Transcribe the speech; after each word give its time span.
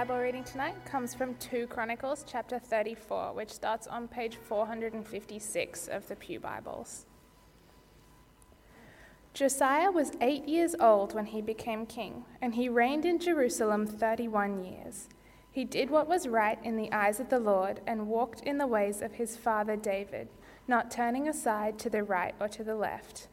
Bible 0.00 0.16
reading 0.16 0.44
tonight 0.44 0.76
comes 0.86 1.12
from 1.12 1.34
2 1.34 1.66
Chronicles 1.66 2.24
chapter 2.26 2.58
34, 2.58 3.34
which 3.34 3.52
starts 3.52 3.86
on 3.86 4.08
page 4.08 4.38
456 4.48 5.88
of 5.88 6.08
the 6.08 6.16
Pew 6.16 6.40
Bibles. 6.40 7.04
Josiah 9.34 9.90
was 9.90 10.12
eight 10.22 10.48
years 10.48 10.74
old 10.80 11.14
when 11.14 11.26
he 11.26 11.42
became 11.42 11.84
king, 11.84 12.24
and 12.40 12.54
he 12.54 12.66
reigned 12.66 13.04
in 13.04 13.18
Jerusalem 13.18 13.86
31 13.86 14.64
years. 14.64 15.10
He 15.52 15.66
did 15.66 15.90
what 15.90 16.08
was 16.08 16.26
right 16.26 16.58
in 16.64 16.78
the 16.78 16.90
eyes 16.92 17.20
of 17.20 17.28
the 17.28 17.38
Lord 17.38 17.82
and 17.86 18.08
walked 18.08 18.40
in 18.40 18.56
the 18.56 18.66
ways 18.66 19.02
of 19.02 19.12
his 19.12 19.36
father 19.36 19.76
David, 19.76 20.28
not 20.66 20.90
turning 20.90 21.28
aside 21.28 21.78
to 21.80 21.90
the 21.90 22.04
right 22.04 22.34
or 22.40 22.48
to 22.48 22.64
the 22.64 22.74
left. 22.74 23.28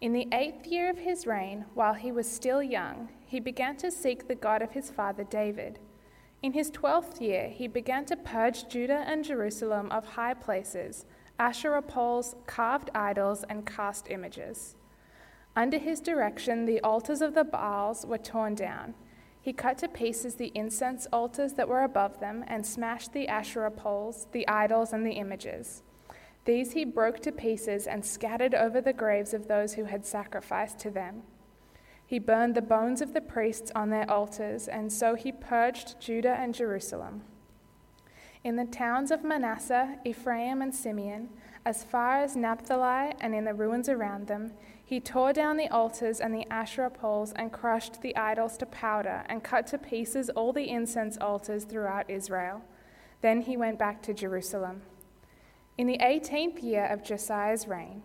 In 0.00 0.14
the 0.14 0.28
eighth 0.32 0.66
year 0.66 0.88
of 0.88 0.96
his 0.96 1.26
reign, 1.26 1.66
while 1.74 1.92
he 1.92 2.10
was 2.10 2.30
still 2.30 2.62
young, 2.62 3.10
he 3.26 3.40
began 3.40 3.76
to 3.76 3.90
seek 3.90 4.26
the 4.26 4.34
God 4.34 4.62
of 4.62 4.70
his 4.70 4.88
father 4.90 5.24
David. 5.24 5.78
In 6.40 6.52
his 6.52 6.70
twelfth 6.70 7.20
year, 7.20 7.48
he 7.48 7.66
began 7.66 8.04
to 8.06 8.16
purge 8.16 8.68
Judah 8.68 9.04
and 9.06 9.24
Jerusalem 9.24 9.90
of 9.90 10.04
high 10.04 10.34
places, 10.34 11.04
Asherah 11.38 11.82
poles, 11.82 12.36
carved 12.46 12.90
idols, 12.94 13.44
and 13.48 13.66
cast 13.66 14.08
images. 14.08 14.76
Under 15.56 15.78
his 15.78 16.00
direction, 16.00 16.64
the 16.64 16.80
altars 16.80 17.20
of 17.20 17.34
the 17.34 17.42
Baals 17.42 18.06
were 18.06 18.18
torn 18.18 18.54
down. 18.54 18.94
He 19.40 19.52
cut 19.52 19.78
to 19.78 19.88
pieces 19.88 20.36
the 20.36 20.52
incense 20.54 21.06
altars 21.12 21.54
that 21.54 21.68
were 21.68 21.82
above 21.82 22.20
them 22.20 22.44
and 22.46 22.64
smashed 22.64 23.12
the 23.12 23.26
Asherah 23.26 23.70
poles, 23.72 24.28
the 24.30 24.46
idols, 24.46 24.92
and 24.92 25.04
the 25.04 25.12
images. 25.12 25.82
These 26.44 26.72
he 26.72 26.84
broke 26.84 27.20
to 27.20 27.32
pieces 27.32 27.86
and 27.86 28.04
scattered 28.04 28.54
over 28.54 28.80
the 28.80 28.92
graves 28.92 29.34
of 29.34 29.48
those 29.48 29.74
who 29.74 29.84
had 29.84 30.06
sacrificed 30.06 30.78
to 30.80 30.90
them. 30.90 31.22
He 32.08 32.18
burned 32.18 32.54
the 32.54 32.62
bones 32.62 33.02
of 33.02 33.12
the 33.12 33.20
priests 33.20 33.70
on 33.74 33.90
their 33.90 34.10
altars, 34.10 34.66
and 34.66 34.90
so 34.90 35.14
he 35.14 35.30
purged 35.30 36.00
Judah 36.00 36.38
and 36.40 36.54
Jerusalem. 36.54 37.20
In 38.42 38.56
the 38.56 38.64
towns 38.64 39.10
of 39.10 39.22
Manasseh, 39.22 39.98
Ephraim, 40.06 40.62
and 40.62 40.74
Simeon, 40.74 41.28
as 41.66 41.84
far 41.84 42.22
as 42.22 42.34
Naphtali 42.34 43.12
and 43.20 43.34
in 43.34 43.44
the 43.44 43.52
ruins 43.52 43.90
around 43.90 44.26
them, 44.26 44.52
he 44.82 45.00
tore 45.00 45.34
down 45.34 45.58
the 45.58 45.68
altars 45.68 46.18
and 46.18 46.32
the 46.32 46.50
Asherah 46.50 46.88
poles 46.88 47.34
and 47.36 47.52
crushed 47.52 48.00
the 48.00 48.16
idols 48.16 48.56
to 48.56 48.64
powder 48.64 49.24
and 49.28 49.44
cut 49.44 49.66
to 49.66 49.76
pieces 49.76 50.30
all 50.30 50.54
the 50.54 50.70
incense 50.70 51.18
altars 51.18 51.64
throughout 51.64 52.08
Israel. 52.08 52.62
Then 53.20 53.42
he 53.42 53.58
went 53.58 53.78
back 53.78 54.02
to 54.04 54.14
Jerusalem. 54.14 54.80
In 55.76 55.86
the 55.86 56.00
eighteenth 56.00 56.62
year 56.62 56.86
of 56.86 57.04
Josiah's 57.04 57.68
reign, 57.68 58.02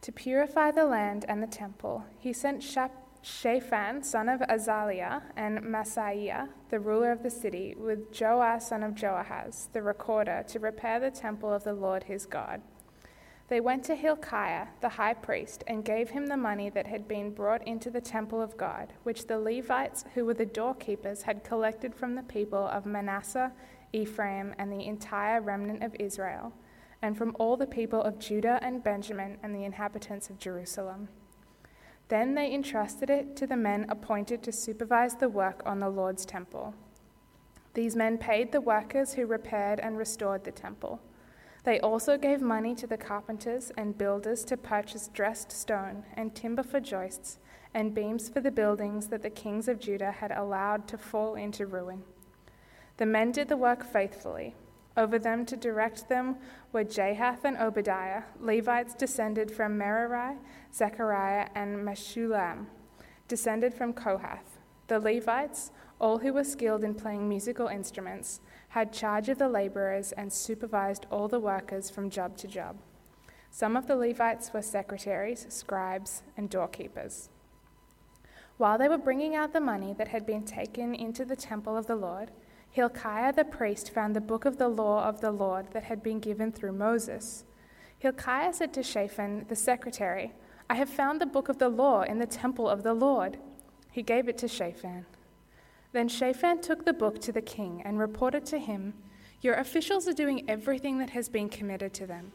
to 0.00 0.10
purify 0.10 0.70
the 0.70 0.86
land 0.86 1.26
and 1.28 1.42
the 1.42 1.46
temple, 1.46 2.04
he 2.18 2.32
sent 2.32 2.62
Shaphan, 3.26 4.04
son 4.04 4.28
of 4.28 4.40
Azaliah, 4.42 5.20
and 5.36 5.58
Maaseiah, 5.58 6.48
the 6.70 6.78
ruler 6.78 7.10
of 7.10 7.24
the 7.24 7.30
city, 7.30 7.74
with 7.76 8.12
Joah, 8.12 8.62
son 8.62 8.84
of 8.84 8.94
Joahaz, 8.94 9.66
the 9.72 9.82
recorder, 9.82 10.44
to 10.46 10.60
repair 10.60 11.00
the 11.00 11.10
temple 11.10 11.52
of 11.52 11.64
the 11.64 11.72
Lord 11.72 12.04
his 12.04 12.24
God. 12.24 12.62
They 13.48 13.60
went 13.60 13.82
to 13.86 13.96
Hilkiah, 13.96 14.68
the 14.80 14.90
high 14.90 15.14
priest, 15.14 15.64
and 15.66 15.84
gave 15.84 16.10
him 16.10 16.28
the 16.28 16.36
money 16.36 16.70
that 16.70 16.86
had 16.86 17.08
been 17.08 17.32
brought 17.32 17.66
into 17.66 17.90
the 17.90 18.00
temple 18.00 18.40
of 18.40 18.56
God, 18.56 18.92
which 19.02 19.26
the 19.26 19.40
Levites, 19.40 20.04
who 20.14 20.24
were 20.24 20.34
the 20.34 20.46
doorkeepers, 20.46 21.22
had 21.22 21.42
collected 21.42 21.96
from 21.96 22.14
the 22.14 22.22
people 22.22 22.68
of 22.68 22.86
Manasseh, 22.86 23.52
Ephraim, 23.92 24.54
and 24.56 24.70
the 24.70 24.86
entire 24.86 25.40
remnant 25.40 25.82
of 25.82 25.96
Israel 25.98 26.52
and 27.02 27.18
from 27.18 27.36
all 27.40 27.56
the 27.56 27.66
people 27.66 28.02
of 28.02 28.20
Judah 28.20 28.58
and 28.62 28.84
Benjamin 28.84 29.36
and 29.42 29.54
the 29.54 29.64
inhabitants 29.64 30.30
of 30.30 30.38
Jerusalem. 30.38 31.08
Then 32.08 32.34
they 32.34 32.52
entrusted 32.52 33.10
it 33.10 33.36
to 33.36 33.46
the 33.46 33.56
men 33.56 33.86
appointed 33.88 34.42
to 34.44 34.52
supervise 34.52 35.16
the 35.16 35.28
work 35.28 35.62
on 35.66 35.80
the 35.80 35.88
Lord's 35.88 36.24
temple. 36.24 36.74
These 37.74 37.96
men 37.96 38.16
paid 38.16 38.52
the 38.52 38.60
workers 38.60 39.14
who 39.14 39.26
repaired 39.26 39.80
and 39.80 39.98
restored 39.98 40.44
the 40.44 40.52
temple. 40.52 41.00
They 41.64 41.80
also 41.80 42.16
gave 42.16 42.40
money 42.40 42.76
to 42.76 42.86
the 42.86 42.96
carpenters 42.96 43.72
and 43.76 43.98
builders 43.98 44.44
to 44.44 44.56
purchase 44.56 45.08
dressed 45.08 45.50
stone 45.50 46.04
and 46.14 46.34
timber 46.34 46.62
for 46.62 46.78
joists 46.78 47.38
and 47.74 47.94
beams 47.94 48.28
for 48.28 48.40
the 48.40 48.52
buildings 48.52 49.08
that 49.08 49.22
the 49.22 49.30
kings 49.30 49.66
of 49.66 49.80
Judah 49.80 50.12
had 50.12 50.30
allowed 50.30 50.86
to 50.88 50.96
fall 50.96 51.34
into 51.34 51.66
ruin. 51.66 52.04
The 52.98 53.06
men 53.06 53.32
did 53.32 53.48
the 53.48 53.56
work 53.56 53.84
faithfully 53.84 54.54
over 54.96 55.18
them 55.18 55.44
to 55.46 55.56
direct 55.56 56.08
them 56.08 56.36
were 56.72 56.84
Jahath 56.84 57.44
and 57.44 57.56
Obadiah, 57.56 58.22
Levites 58.40 58.94
descended 58.94 59.50
from 59.50 59.76
Merari, 59.76 60.36
Zechariah, 60.72 61.48
and 61.54 61.78
Meshullam, 61.78 62.66
descended 63.28 63.74
from 63.74 63.92
Kohath. 63.92 64.58
The 64.88 65.00
Levites, 65.00 65.72
all 66.00 66.18
who 66.18 66.32
were 66.32 66.44
skilled 66.44 66.84
in 66.84 66.94
playing 66.94 67.28
musical 67.28 67.66
instruments, 67.66 68.40
had 68.68 68.92
charge 68.92 69.28
of 69.28 69.38
the 69.38 69.48
laborers 69.48 70.12
and 70.12 70.32
supervised 70.32 71.06
all 71.10 71.28
the 71.28 71.40
workers 71.40 71.90
from 71.90 72.10
job 72.10 72.36
to 72.38 72.48
job. 72.48 72.76
Some 73.50 73.76
of 73.76 73.86
the 73.86 73.96
Levites 73.96 74.52
were 74.52 74.62
secretaries, 74.62 75.46
scribes, 75.48 76.22
and 76.36 76.50
doorkeepers. 76.50 77.30
While 78.58 78.78
they 78.78 78.88
were 78.88 78.98
bringing 78.98 79.34
out 79.34 79.52
the 79.52 79.60
money 79.60 79.94
that 79.98 80.08
had 80.08 80.24
been 80.24 80.44
taken 80.44 80.94
into 80.94 81.24
the 81.24 81.36
temple 81.36 81.76
of 81.76 81.86
the 81.86 81.96
Lord, 81.96 82.30
Hilkiah 82.76 83.32
the 83.32 83.42
priest 83.42 83.90
found 83.90 84.14
the 84.14 84.20
book 84.20 84.44
of 84.44 84.58
the 84.58 84.68
law 84.68 85.08
of 85.08 85.22
the 85.22 85.30
Lord 85.30 85.68
that 85.72 85.84
had 85.84 86.02
been 86.02 86.20
given 86.20 86.52
through 86.52 86.72
Moses. 86.72 87.46
Hilkiah 87.98 88.52
said 88.52 88.74
to 88.74 88.82
Shaphan, 88.82 89.46
the 89.48 89.56
secretary, 89.56 90.34
I 90.68 90.74
have 90.74 90.90
found 90.90 91.18
the 91.18 91.24
book 91.24 91.48
of 91.48 91.56
the 91.56 91.70
law 91.70 92.02
in 92.02 92.18
the 92.18 92.26
temple 92.26 92.68
of 92.68 92.82
the 92.82 92.92
Lord. 92.92 93.38
He 93.92 94.02
gave 94.02 94.28
it 94.28 94.36
to 94.36 94.46
Shaphan. 94.46 95.06
Then 95.92 96.06
Shaphan 96.06 96.60
took 96.60 96.84
the 96.84 96.92
book 96.92 97.18
to 97.22 97.32
the 97.32 97.40
king 97.40 97.80
and 97.82 97.98
reported 97.98 98.44
to 98.44 98.58
him, 98.58 98.92
Your 99.40 99.54
officials 99.54 100.06
are 100.06 100.12
doing 100.12 100.44
everything 100.46 100.98
that 100.98 101.10
has 101.10 101.30
been 101.30 101.48
committed 101.48 101.94
to 101.94 102.06
them. 102.06 102.32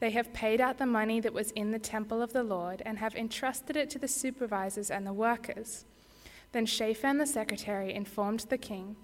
They 0.00 0.10
have 0.10 0.34
paid 0.34 0.60
out 0.60 0.76
the 0.76 0.84
money 0.84 1.18
that 1.20 1.32
was 1.32 1.50
in 1.52 1.70
the 1.70 1.78
temple 1.78 2.20
of 2.20 2.34
the 2.34 2.44
Lord 2.44 2.82
and 2.84 2.98
have 2.98 3.16
entrusted 3.16 3.74
it 3.74 3.88
to 3.88 3.98
the 3.98 4.06
supervisors 4.06 4.90
and 4.90 5.06
the 5.06 5.14
workers. 5.14 5.86
Then 6.52 6.66
Shaphan 6.66 7.16
the 7.16 7.26
secretary 7.26 7.94
informed 7.94 8.40
the 8.50 8.58
king, 8.58 8.96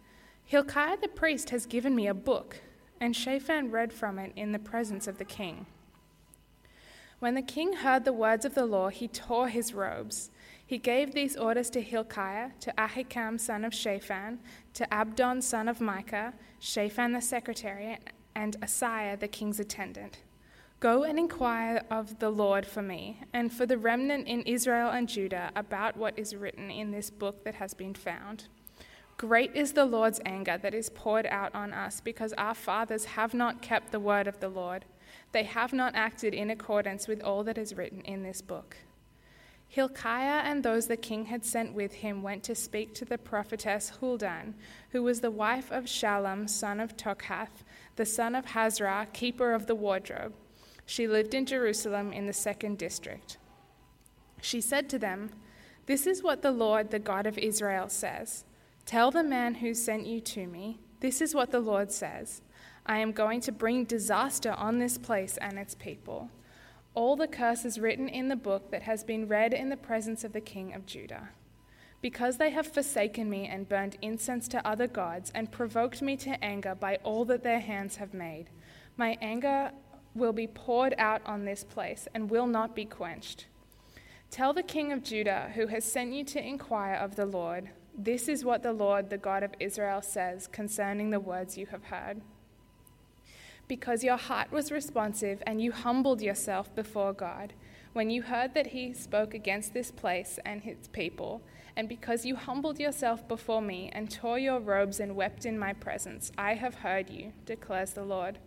Hilkiah 0.46 0.98
the 1.00 1.08
priest 1.08 1.50
has 1.50 1.66
given 1.66 1.94
me 1.94 2.06
a 2.06 2.14
book, 2.14 2.58
and 3.00 3.16
Shaphan 3.16 3.70
read 3.70 3.92
from 3.92 4.18
it 4.18 4.32
in 4.36 4.52
the 4.52 4.58
presence 4.58 5.06
of 5.06 5.18
the 5.18 5.24
king. 5.24 5.66
When 7.18 7.34
the 7.34 7.42
king 7.42 7.72
heard 7.72 8.04
the 8.04 8.12
words 8.12 8.44
of 8.44 8.54
the 8.54 8.66
law, 8.66 8.88
he 8.88 9.08
tore 9.08 9.48
his 9.48 9.72
robes. 9.72 10.30
He 10.66 10.76
gave 10.76 11.12
these 11.12 11.36
orders 11.36 11.70
to 11.70 11.80
Hilkiah, 11.80 12.50
to 12.60 12.72
Ahikam 12.76 13.40
son 13.40 13.64
of 13.64 13.72
Shaphan, 13.72 14.38
to 14.74 14.92
Abdon 14.92 15.40
son 15.40 15.68
of 15.68 15.80
Micah, 15.80 16.34
Shaphan 16.58 17.12
the 17.12 17.22
secretary, 17.22 17.98
and 18.34 18.56
Asaiah 18.60 19.18
the 19.18 19.28
king's 19.28 19.60
attendant. 19.60 20.18
Go 20.80 21.04
and 21.04 21.18
inquire 21.18 21.82
of 21.90 22.18
the 22.18 22.30
Lord 22.30 22.66
for 22.66 22.82
me, 22.82 23.20
and 23.32 23.50
for 23.50 23.64
the 23.64 23.78
remnant 23.78 24.28
in 24.28 24.42
Israel 24.42 24.90
and 24.90 25.08
Judah 25.08 25.50
about 25.56 25.96
what 25.96 26.18
is 26.18 26.36
written 26.36 26.70
in 26.70 26.90
this 26.90 27.08
book 27.08 27.44
that 27.44 27.54
has 27.54 27.72
been 27.72 27.94
found. 27.94 28.48
Great 29.26 29.56
is 29.56 29.72
the 29.72 29.86
Lord's 29.86 30.20
anger 30.26 30.58
that 30.58 30.74
is 30.74 30.90
poured 30.90 31.24
out 31.24 31.54
on 31.54 31.72
us 31.72 31.98
because 31.98 32.34
our 32.34 32.54
fathers 32.54 33.06
have 33.06 33.32
not 33.32 33.62
kept 33.62 33.90
the 33.90 33.98
word 33.98 34.26
of 34.26 34.38
the 34.38 34.50
Lord. 34.50 34.84
They 35.32 35.44
have 35.44 35.72
not 35.72 35.94
acted 35.94 36.34
in 36.34 36.50
accordance 36.50 37.08
with 37.08 37.22
all 37.22 37.42
that 37.44 37.56
is 37.56 37.74
written 37.74 38.02
in 38.02 38.22
this 38.22 38.42
book. 38.42 38.76
Hilkiah 39.66 40.42
and 40.44 40.62
those 40.62 40.88
the 40.88 40.98
king 40.98 41.24
had 41.24 41.42
sent 41.42 41.72
with 41.72 41.94
him 41.94 42.22
went 42.22 42.42
to 42.42 42.54
speak 42.54 42.92
to 42.96 43.06
the 43.06 43.16
prophetess 43.16 43.92
Huldah, 43.98 44.52
who 44.90 45.02
was 45.02 45.22
the 45.22 45.30
wife 45.30 45.72
of 45.72 45.84
Shallum, 45.84 46.46
son 46.46 46.78
of 46.78 46.94
Tokhath, 46.94 47.64
the 47.96 48.04
son 48.04 48.34
of 48.34 48.44
Hasrah, 48.44 49.10
keeper 49.14 49.54
of 49.54 49.66
the 49.66 49.74
wardrobe. 49.74 50.34
She 50.84 51.08
lived 51.08 51.32
in 51.32 51.46
Jerusalem 51.46 52.12
in 52.12 52.26
the 52.26 52.34
second 52.34 52.76
district. 52.76 53.38
She 54.42 54.60
said 54.60 54.90
to 54.90 54.98
them, 54.98 55.30
This 55.86 56.06
is 56.06 56.22
what 56.22 56.42
the 56.42 56.52
Lord, 56.52 56.90
the 56.90 56.98
God 56.98 57.26
of 57.26 57.38
Israel, 57.38 57.88
says. 57.88 58.44
Tell 58.86 59.10
the 59.10 59.24
man 59.24 59.56
who 59.56 59.72
sent 59.72 60.06
you 60.06 60.20
to 60.20 60.46
me, 60.46 60.78
this 61.00 61.20
is 61.20 61.34
what 61.34 61.50
the 61.50 61.60
Lord 61.60 61.90
says 61.90 62.42
I 62.86 62.98
am 62.98 63.12
going 63.12 63.40
to 63.42 63.52
bring 63.52 63.84
disaster 63.84 64.52
on 64.52 64.78
this 64.78 64.98
place 64.98 65.38
and 65.38 65.58
its 65.58 65.74
people. 65.74 66.30
All 66.94 67.16
the 67.16 67.26
curses 67.26 67.78
written 67.78 68.08
in 68.08 68.28
the 68.28 68.36
book 68.36 68.70
that 68.70 68.82
has 68.82 69.02
been 69.02 69.26
read 69.26 69.54
in 69.54 69.70
the 69.70 69.76
presence 69.76 70.22
of 70.22 70.32
the 70.32 70.40
king 70.40 70.74
of 70.74 70.86
Judah. 70.86 71.30
Because 72.02 72.36
they 72.36 72.50
have 72.50 72.66
forsaken 72.66 73.30
me 73.30 73.46
and 73.46 73.68
burned 73.68 73.96
incense 74.02 74.46
to 74.48 74.66
other 74.66 74.86
gods 74.86 75.32
and 75.34 75.50
provoked 75.50 76.02
me 76.02 76.16
to 76.18 76.44
anger 76.44 76.74
by 76.74 76.96
all 77.02 77.24
that 77.24 77.42
their 77.42 77.60
hands 77.60 77.96
have 77.96 78.12
made, 78.12 78.50
My 78.98 79.16
anger 79.22 79.72
will 80.14 80.34
be 80.34 80.46
poured 80.46 80.94
out 80.98 81.22
on 81.24 81.44
this 81.44 81.64
place 81.64 82.06
and 82.14 82.30
will 82.30 82.46
not 82.46 82.76
be 82.76 82.84
quenched. 82.84 83.46
Tell 84.30 84.52
the 84.52 84.62
king 84.62 84.92
of 84.92 85.02
Judah, 85.02 85.52
who 85.54 85.68
has 85.68 85.84
sent 85.84 86.12
you 86.12 86.24
to 86.24 86.46
inquire 86.46 86.94
of 86.94 87.16
the 87.16 87.26
Lord, 87.26 87.70
this 87.96 88.28
is 88.28 88.44
what 88.44 88.62
the 88.62 88.72
Lord, 88.72 89.10
the 89.10 89.18
God 89.18 89.42
of 89.42 89.54
Israel, 89.60 90.02
says 90.02 90.48
concerning 90.48 91.10
the 91.10 91.20
words 91.20 91.56
you 91.56 91.66
have 91.66 91.84
heard. 91.84 92.20
Because 93.68 94.04
your 94.04 94.16
heart 94.16 94.52
was 94.52 94.72
responsive 94.72 95.42
and 95.46 95.62
you 95.62 95.72
humbled 95.72 96.20
yourself 96.20 96.74
before 96.74 97.12
God, 97.12 97.54
when 97.92 98.10
you 98.10 98.22
heard 98.22 98.54
that 98.54 98.68
he 98.68 98.92
spoke 98.92 99.34
against 99.34 99.72
this 99.72 99.90
place 99.92 100.38
and 100.44 100.64
its 100.64 100.88
people, 100.88 101.40
and 101.76 101.88
because 101.88 102.26
you 102.26 102.36
humbled 102.36 102.78
yourself 102.78 103.26
before 103.26 103.62
me 103.62 103.90
and 103.92 104.10
tore 104.10 104.38
your 104.38 104.58
robes 104.58 105.00
and 105.00 105.14
wept 105.16 105.46
in 105.46 105.58
my 105.58 105.72
presence, 105.72 106.32
I 106.36 106.54
have 106.54 106.76
heard 106.76 107.08
you, 107.08 107.32
declares 107.46 107.92
the 107.92 108.04
Lord. 108.04 108.38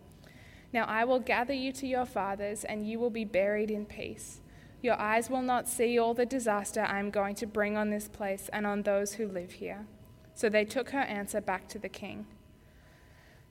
Now 0.72 0.84
I 0.84 1.04
will 1.04 1.18
gather 1.18 1.54
you 1.54 1.72
to 1.72 1.86
your 1.86 2.04
fathers, 2.04 2.64
and 2.64 2.86
you 2.86 2.98
will 2.98 3.10
be 3.10 3.24
buried 3.24 3.70
in 3.70 3.86
peace. 3.86 4.40
Your 4.80 4.98
eyes 5.00 5.28
will 5.28 5.42
not 5.42 5.68
see 5.68 5.98
all 5.98 6.14
the 6.14 6.26
disaster 6.26 6.82
I 6.82 7.00
am 7.00 7.10
going 7.10 7.34
to 7.36 7.46
bring 7.46 7.76
on 7.76 7.90
this 7.90 8.08
place 8.08 8.48
and 8.52 8.66
on 8.66 8.82
those 8.82 9.14
who 9.14 9.26
live 9.26 9.52
here. 9.52 9.86
So 10.34 10.48
they 10.48 10.64
took 10.64 10.90
her 10.90 11.00
answer 11.00 11.40
back 11.40 11.68
to 11.68 11.78
the 11.78 11.88
king. 11.88 12.26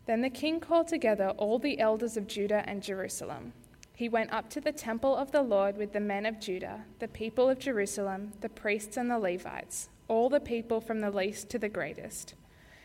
Then 0.06 0.22
the 0.22 0.30
king 0.30 0.62
called 0.62 0.88
together 0.88 1.34
all 1.38 1.60
the 1.60 1.80
elders 1.80 2.16
of 2.16 2.28
Judah 2.28 2.64
and 2.66 2.82
Jerusalem. 2.82 3.52
He 3.94 4.08
went 4.08 4.32
up 4.32 4.50
to 4.52 4.62
the 4.62 4.72
temple 4.72 5.16
of 5.16 5.32
the 5.32 5.42
Lord 5.42 5.76
with 5.76 5.92
the 5.92 6.00
men 6.00 6.26
of 6.26 6.40
Judah, 6.40 6.86
the 7.00 7.10
people 7.10 7.50
of 7.50 7.60
Jerusalem, 7.60 8.32
the 8.40 8.48
priests 8.48 8.96
and 8.96 9.12
the 9.12 9.20
Levites, 9.20 9.90
all 10.08 10.30
the 10.30 10.40
people 10.40 10.80
from 10.80 11.02
the 11.02 11.12
least 11.12 11.50
to 11.50 11.60
the 11.60 11.68
greatest. 11.68 12.36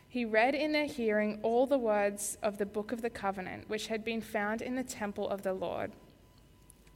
He 0.08 0.24
read 0.24 0.54
in 0.56 0.72
their 0.72 0.86
hearing 0.86 1.38
all 1.42 1.66
the 1.66 1.78
words 1.78 2.38
of 2.42 2.58
the 2.58 2.66
book 2.66 2.90
of 2.90 3.02
the 3.02 3.10
covenant, 3.10 3.68
which 3.68 3.86
had 3.86 4.04
been 4.04 4.20
found 4.20 4.60
in 4.60 4.74
the 4.74 4.82
temple 4.82 5.28
of 5.28 5.42
the 5.42 5.52
Lord. 5.52 5.92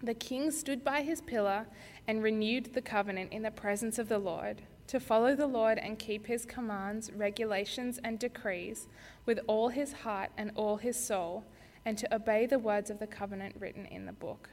The 0.06 0.14
king 0.14 0.52
stood 0.52 0.84
by 0.84 1.02
his 1.02 1.20
pillar 1.20 1.66
and 2.06 2.22
renewed 2.22 2.74
the 2.74 2.80
covenant 2.80 3.32
in 3.32 3.42
the 3.42 3.50
presence 3.50 3.98
of 3.98 4.08
the 4.08 4.20
Lord, 4.20 4.62
to 4.86 5.00
follow 5.00 5.34
the 5.34 5.48
Lord 5.48 5.78
and 5.78 5.98
keep 5.98 6.26
his 6.26 6.44
commands, 6.44 7.10
regulations, 7.10 7.98
and 8.04 8.16
decrees 8.16 8.86
with 9.24 9.40
all 9.48 9.70
his 9.70 9.92
heart 9.92 10.30
and 10.38 10.52
all 10.54 10.76
his 10.76 10.96
soul, 10.96 11.44
and 11.84 11.98
to 11.98 12.14
obey 12.14 12.46
the 12.46 12.60
words 12.60 12.88
of 12.88 13.00
the 13.00 13.08
covenant 13.08 13.56
written 13.58 13.84
in 13.86 14.06
the 14.06 14.12
book. 14.12 14.50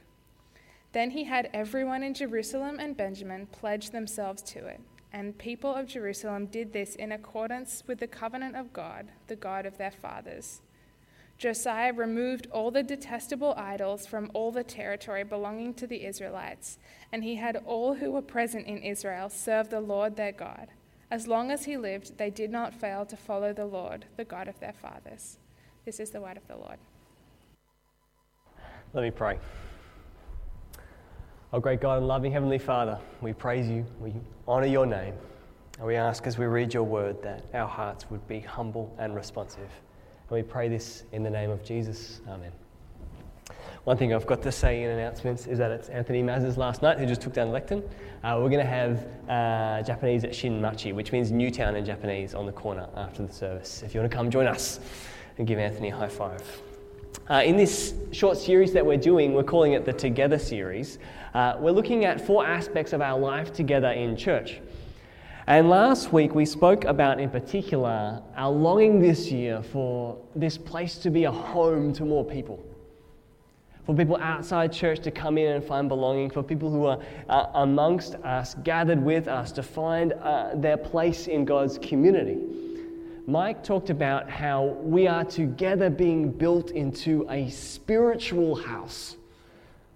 Then 0.90 1.12
he 1.12 1.22
had 1.22 1.50
everyone 1.54 2.02
in 2.02 2.14
Jerusalem 2.14 2.80
and 2.80 2.96
Benjamin 2.96 3.46
pledge 3.46 3.90
themselves 3.90 4.42
to 4.42 4.66
it 4.66 4.80
and 5.14 5.38
people 5.38 5.72
of 5.72 5.86
Jerusalem 5.86 6.46
did 6.46 6.72
this 6.72 6.96
in 6.96 7.12
accordance 7.12 7.84
with 7.86 8.00
the 8.00 8.08
covenant 8.08 8.56
of 8.56 8.72
God, 8.72 9.12
the 9.28 9.36
God 9.36 9.64
of 9.64 9.78
their 9.78 9.92
fathers. 9.92 10.60
Josiah 11.36 11.92
removed 11.92 12.46
all 12.52 12.70
the 12.70 12.82
detestable 12.82 13.54
idols 13.56 14.06
from 14.06 14.30
all 14.34 14.52
the 14.52 14.64
territory 14.64 15.24
belonging 15.24 15.74
to 15.74 15.86
the 15.86 16.04
Israelites, 16.04 16.78
and 17.12 17.24
he 17.24 17.34
had 17.36 17.56
all 17.66 17.94
who 17.94 18.12
were 18.12 18.22
present 18.22 18.66
in 18.66 18.78
Israel 18.78 19.28
serve 19.28 19.68
the 19.68 19.80
Lord 19.80 20.16
their 20.16 20.32
God. 20.32 20.68
As 21.10 21.26
long 21.26 21.50
as 21.50 21.64
he 21.64 21.76
lived, 21.76 22.18
they 22.18 22.30
did 22.30 22.50
not 22.50 22.72
fail 22.72 23.04
to 23.06 23.16
follow 23.16 23.52
the 23.52 23.66
Lord, 23.66 24.06
the 24.16 24.24
God 24.24 24.48
of 24.48 24.58
their 24.60 24.72
fathers. 24.72 25.38
This 25.84 26.00
is 26.00 26.10
the 26.10 26.20
word 26.20 26.36
of 26.36 26.46
the 26.48 26.56
Lord. 26.56 26.78
Let 28.94 29.02
me 29.02 29.10
pray. 29.10 29.38
Our 31.52 31.60
great 31.60 31.80
God 31.80 31.98
and 31.98 32.08
loving 32.08 32.32
Heavenly 32.32 32.58
Father, 32.58 32.98
we 33.20 33.32
praise 33.32 33.68
you, 33.68 33.84
we 34.00 34.12
honour 34.48 34.66
your 34.66 34.86
name, 34.86 35.14
and 35.78 35.86
we 35.86 35.94
ask 35.94 36.26
as 36.26 36.38
we 36.38 36.46
read 36.46 36.72
your 36.72 36.84
word 36.84 37.22
that 37.22 37.44
our 37.54 37.68
hearts 37.68 38.10
would 38.10 38.26
be 38.26 38.40
humble 38.40 38.94
and 38.98 39.14
responsive. 39.14 39.70
And 40.30 40.36
we 40.36 40.42
pray 40.42 40.68
this 40.68 41.04
in 41.12 41.22
the 41.22 41.30
name 41.30 41.50
of 41.50 41.64
Jesus. 41.64 42.20
Amen. 42.28 42.52
One 43.84 43.98
thing 43.98 44.14
I've 44.14 44.26
got 44.26 44.40
to 44.42 44.50
say 44.50 44.82
in 44.82 44.90
announcements 44.90 45.46
is 45.46 45.58
that 45.58 45.70
it's 45.70 45.90
Anthony 45.90 46.22
Maz's 46.22 46.56
last 46.56 46.80
night, 46.80 46.98
who 46.98 47.04
just 47.04 47.20
took 47.20 47.34
down 47.34 47.48
the 47.48 47.52
lectern. 47.52 47.82
Uh, 48.22 48.38
we're 48.40 48.48
going 48.48 48.64
to 48.64 48.70
have 48.70 49.06
uh, 49.28 49.82
Japanese 49.82 50.24
at 50.24 50.34
Shin 50.34 50.58
Machi, 50.58 50.94
which 50.94 51.12
means 51.12 51.30
Newtown 51.30 51.76
in 51.76 51.84
Japanese, 51.84 52.34
on 52.34 52.46
the 52.46 52.52
corner 52.52 52.88
after 52.96 53.26
the 53.26 53.32
service. 53.32 53.82
If 53.82 53.92
you 53.92 54.00
want 54.00 54.10
to 54.10 54.16
come 54.16 54.30
join 54.30 54.46
us 54.46 54.80
and 55.36 55.46
give 55.46 55.58
Anthony 55.58 55.90
a 55.90 55.96
high 55.96 56.08
five. 56.08 56.42
Uh, 57.28 57.42
in 57.44 57.58
this 57.58 57.94
short 58.12 58.38
series 58.38 58.72
that 58.72 58.84
we're 58.84 58.96
doing, 58.96 59.34
we're 59.34 59.42
calling 59.42 59.74
it 59.74 59.84
the 59.84 59.92
Together 59.92 60.38
series. 60.38 60.98
Uh, 61.34 61.56
we're 61.58 61.70
looking 61.70 62.06
at 62.06 62.20
four 62.20 62.46
aspects 62.46 62.94
of 62.94 63.02
our 63.02 63.18
life 63.18 63.52
together 63.52 63.90
in 63.90 64.16
church. 64.16 64.60
And 65.46 65.68
last 65.68 66.10
week 66.10 66.34
we 66.34 66.46
spoke 66.46 66.86
about, 66.86 67.20
in 67.20 67.28
particular, 67.28 68.22
our 68.34 68.50
longing 68.50 68.98
this 68.98 69.30
year 69.30 69.62
for 69.62 70.16
this 70.34 70.56
place 70.56 70.96
to 70.98 71.10
be 71.10 71.24
a 71.24 71.30
home 71.30 71.92
to 71.94 72.04
more 72.06 72.24
people. 72.24 72.64
For 73.84 73.94
people 73.94 74.16
outside 74.22 74.72
church 74.72 75.00
to 75.00 75.10
come 75.10 75.36
in 75.36 75.52
and 75.52 75.62
find 75.62 75.86
belonging, 75.86 76.30
for 76.30 76.42
people 76.42 76.70
who 76.70 76.86
are 76.86 76.98
uh, 77.28 77.48
amongst 77.56 78.14
us, 78.14 78.54
gathered 78.64 79.02
with 79.02 79.28
us, 79.28 79.52
to 79.52 79.62
find 79.62 80.14
uh, 80.14 80.52
their 80.54 80.78
place 80.78 81.26
in 81.26 81.44
God's 81.44 81.76
community. 81.76 82.38
Mike 83.26 83.62
talked 83.62 83.90
about 83.90 84.30
how 84.30 84.64
we 84.80 85.06
are 85.06 85.26
together 85.26 85.90
being 85.90 86.30
built 86.30 86.70
into 86.70 87.26
a 87.28 87.50
spiritual 87.50 88.54
house 88.54 89.16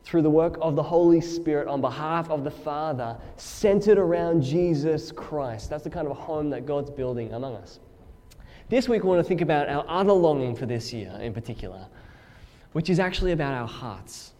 through 0.08 0.22
the 0.22 0.30
work 0.30 0.56
of 0.62 0.74
the 0.74 0.82
Holy 0.82 1.20
Spirit 1.20 1.68
on 1.68 1.82
behalf 1.82 2.30
of 2.30 2.42
the 2.42 2.50
Father, 2.50 3.14
centered 3.36 3.98
around 3.98 4.40
Jesus 4.40 5.12
Christ. 5.12 5.68
That's 5.68 5.84
the 5.84 5.90
kind 5.90 6.08
of 6.08 6.16
home 6.16 6.48
that 6.48 6.64
God's 6.64 6.88
building 6.88 7.34
among 7.34 7.56
us. 7.56 7.78
This 8.70 8.88
week, 8.88 9.02
we 9.02 9.10
want 9.10 9.20
to 9.20 9.28
think 9.28 9.42
about 9.42 9.68
our 9.68 9.84
other 9.86 10.14
longing 10.14 10.56
for 10.56 10.64
this 10.64 10.94
year 10.94 11.10
in 11.20 11.34
particular, 11.34 11.86
which 12.72 12.88
is 12.88 12.98
actually 12.98 13.32
about 13.32 13.52
our 13.52 13.68
hearts. 13.68 14.32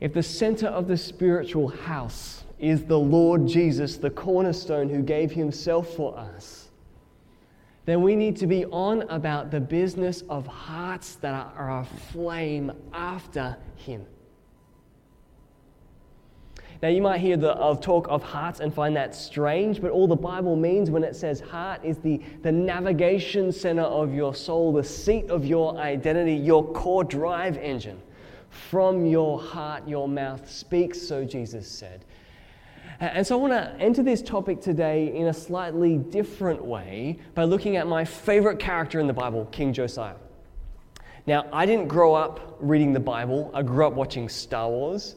If 0.00 0.14
the 0.14 0.22
center 0.22 0.68
of 0.68 0.88
the 0.88 0.96
spiritual 0.96 1.68
house 1.68 2.44
is 2.58 2.84
the 2.84 2.98
Lord 2.98 3.46
Jesus, 3.46 3.98
the 3.98 4.08
cornerstone 4.08 4.88
who 4.88 5.02
gave 5.02 5.32
himself 5.32 5.94
for 5.94 6.16
us, 6.16 6.59
then 7.90 8.02
we 8.02 8.14
need 8.14 8.36
to 8.36 8.46
be 8.46 8.64
on 8.66 9.02
about 9.10 9.50
the 9.50 9.60
business 9.60 10.22
of 10.28 10.46
hearts 10.46 11.16
that 11.16 11.34
are 11.34 11.80
aflame 11.80 12.70
after 12.92 13.56
Him. 13.74 14.06
Now, 16.82 16.88
you 16.88 17.02
might 17.02 17.20
hear 17.20 17.36
the 17.36 17.50
of 17.50 17.80
talk 17.80 18.06
of 18.08 18.22
hearts 18.22 18.60
and 18.60 18.72
find 18.72 18.96
that 18.96 19.14
strange, 19.14 19.82
but 19.82 19.90
all 19.90 20.06
the 20.06 20.16
Bible 20.16 20.56
means 20.56 20.90
when 20.90 21.04
it 21.04 21.14
says 21.14 21.40
heart 21.40 21.84
is 21.84 21.98
the, 21.98 22.22
the 22.42 22.52
navigation 22.52 23.52
center 23.52 23.82
of 23.82 24.14
your 24.14 24.34
soul, 24.34 24.72
the 24.72 24.84
seat 24.84 25.28
of 25.28 25.44
your 25.44 25.76
identity, 25.76 26.34
your 26.34 26.64
core 26.72 27.04
drive 27.04 27.58
engine. 27.58 28.00
From 28.48 29.04
your 29.04 29.40
heart, 29.40 29.86
your 29.86 30.08
mouth 30.08 30.50
speaks, 30.50 31.00
so 31.00 31.24
Jesus 31.24 31.68
said. 31.68 32.04
And 33.00 33.26
so 33.26 33.38
I 33.38 33.40
want 33.40 33.54
to 33.54 33.82
enter 33.82 34.02
this 34.02 34.20
topic 34.20 34.60
today 34.60 35.16
in 35.16 35.28
a 35.28 35.32
slightly 35.32 35.96
different 35.96 36.62
way 36.62 37.18
by 37.34 37.44
looking 37.44 37.76
at 37.76 37.86
my 37.86 38.04
favorite 38.04 38.58
character 38.58 39.00
in 39.00 39.06
the 39.06 39.12
Bible, 39.14 39.46
King 39.46 39.72
Josiah. 39.72 40.16
Now, 41.26 41.46
I 41.50 41.64
didn't 41.64 41.88
grow 41.88 42.14
up 42.14 42.58
reading 42.60 42.92
the 42.92 43.00
Bible, 43.00 43.50
I 43.54 43.62
grew 43.62 43.86
up 43.86 43.94
watching 43.94 44.28
Star 44.28 44.68
Wars. 44.68 45.16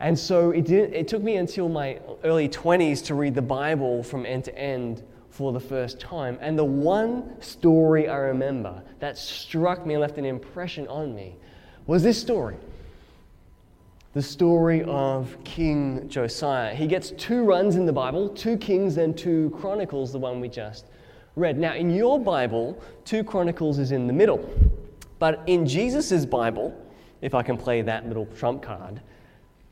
And 0.00 0.18
so 0.18 0.50
it, 0.50 0.64
did, 0.64 0.92
it 0.92 1.06
took 1.06 1.22
me 1.22 1.36
until 1.36 1.68
my 1.68 2.00
early 2.24 2.48
20s 2.48 3.04
to 3.06 3.14
read 3.14 3.36
the 3.36 3.42
Bible 3.42 4.02
from 4.02 4.26
end 4.26 4.44
to 4.46 4.58
end 4.58 5.04
for 5.28 5.52
the 5.52 5.60
first 5.60 6.00
time. 6.00 6.36
And 6.40 6.58
the 6.58 6.64
one 6.64 7.40
story 7.40 8.08
I 8.08 8.16
remember 8.16 8.82
that 8.98 9.16
struck 9.16 9.86
me 9.86 9.94
and 9.94 10.00
left 10.00 10.18
an 10.18 10.24
impression 10.24 10.88
on 10.88 11.14
me 11.14 11.36
was 11.86 12.02
this 12.02 12.20
story 12.20 12.56
the 14.12 14.22
story 14.22 14.82
of 14.84 15.36
King 15.44 16.08
Josiah. 16.08 16.74
He 16.74 16.88
gets 16.88 17.12
two 17.12 17.44
runs 17.44 17.76
in 17.76 17.86
the 17.86 17.92
Bible, 17.92 18.28
two 18.28 18.56
Kings 18.56 18.96
and 18.96 19.16
two 19.16 19.56
Chronicles, 19.60 20.10
the 20.10 20.18
one 20.18 20.40
we 20.40 20.48
just 20.48 20.86
read. 21.36 21.56
Now, 21.56 21.74
in 21.74 21.90
your 21.90 22.18
Bible, 22.18 22.82
two 23.04 23.22
Chronicles 23.22 23.78
is 23.78 23.92
in 23.92 24.08
the 24.08 24.12
middle. 24.12 24.50
But 25.20 25.42
in 25.46 25.64
Jesus' 25.64 26.26
Bible, 26.26 26.76
if 27.20 27.34
I 27.34 27.44
can 27.44 27.56
play 27.56 27.82
that 27.82 28.08
little 28.08 28.26
trump 28.26 28.62
card, 28.62 29.00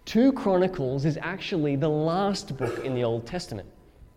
two 0.05 0.33
Chronicles 0.33 1.05
is 1.05 1.19
actually 1.21 1.75
the 1.75 1.89
last 1.89 2.57
book 2.57 2.85
in 2.85 2.95
the 2.95 3.03
Old 3.03 3.27
Testament. 3.27 3.69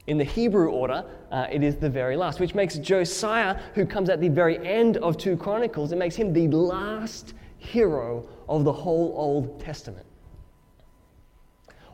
In 0.05 0.19
the 0.19 0.23
Hebrew 0.23 0.69
order, 0.69 1.03
uh, 1.31 1.47
it 1.51 1.63
is 1.63 1.77
the 1.77 1.89
very 1.89 2.15
last, 2.15 2.39
which 2.39 2.53
makes 2.53 2.77
Josiah, 2.77 3.59
who 3.73 3.87
comes 3.87 4.07
at 4.07 4.21
the 4.21 4.29
very 4.29 4.63
end 4.67 4.97
of 4.97 5.17
two 5.17 5.35
Chronicles, 5.35 5.91
it 5.91 5.97
makes 5.97 6.15
him 6.15 6.31
the 6.31 6.47
last 6.47 7.33
hero 7.57 8.27
of 8.47 8.65
the 8.65 8.73
whole 8.73 9.15
Old 9.17 9.59
Testament 9.59 10.05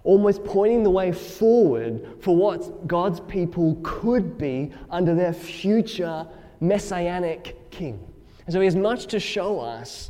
almost 0.08 0.42
pointing 0.46 0.84
the 0.84 0.90
way 0.90 1.12
forward 1.12 2.02
for 2.22 2.34
what 2.34 2.88
God's 2.88 3.20
people 3.20 3.78
could 3.84 4.38
be 4.38 4.72
under 4.90 5.14
their 5.14 5.34
future 5.34 6.26
messianic 6.62 7.70
king. 7.72 8.00
And 8.46 8.54
so 8.54 8.62
he 8.62 8.66
has 8.66 8.76
much 8.76 9.08
to 9.08 9.20
show 9.20 9.60
us 9.60 10.10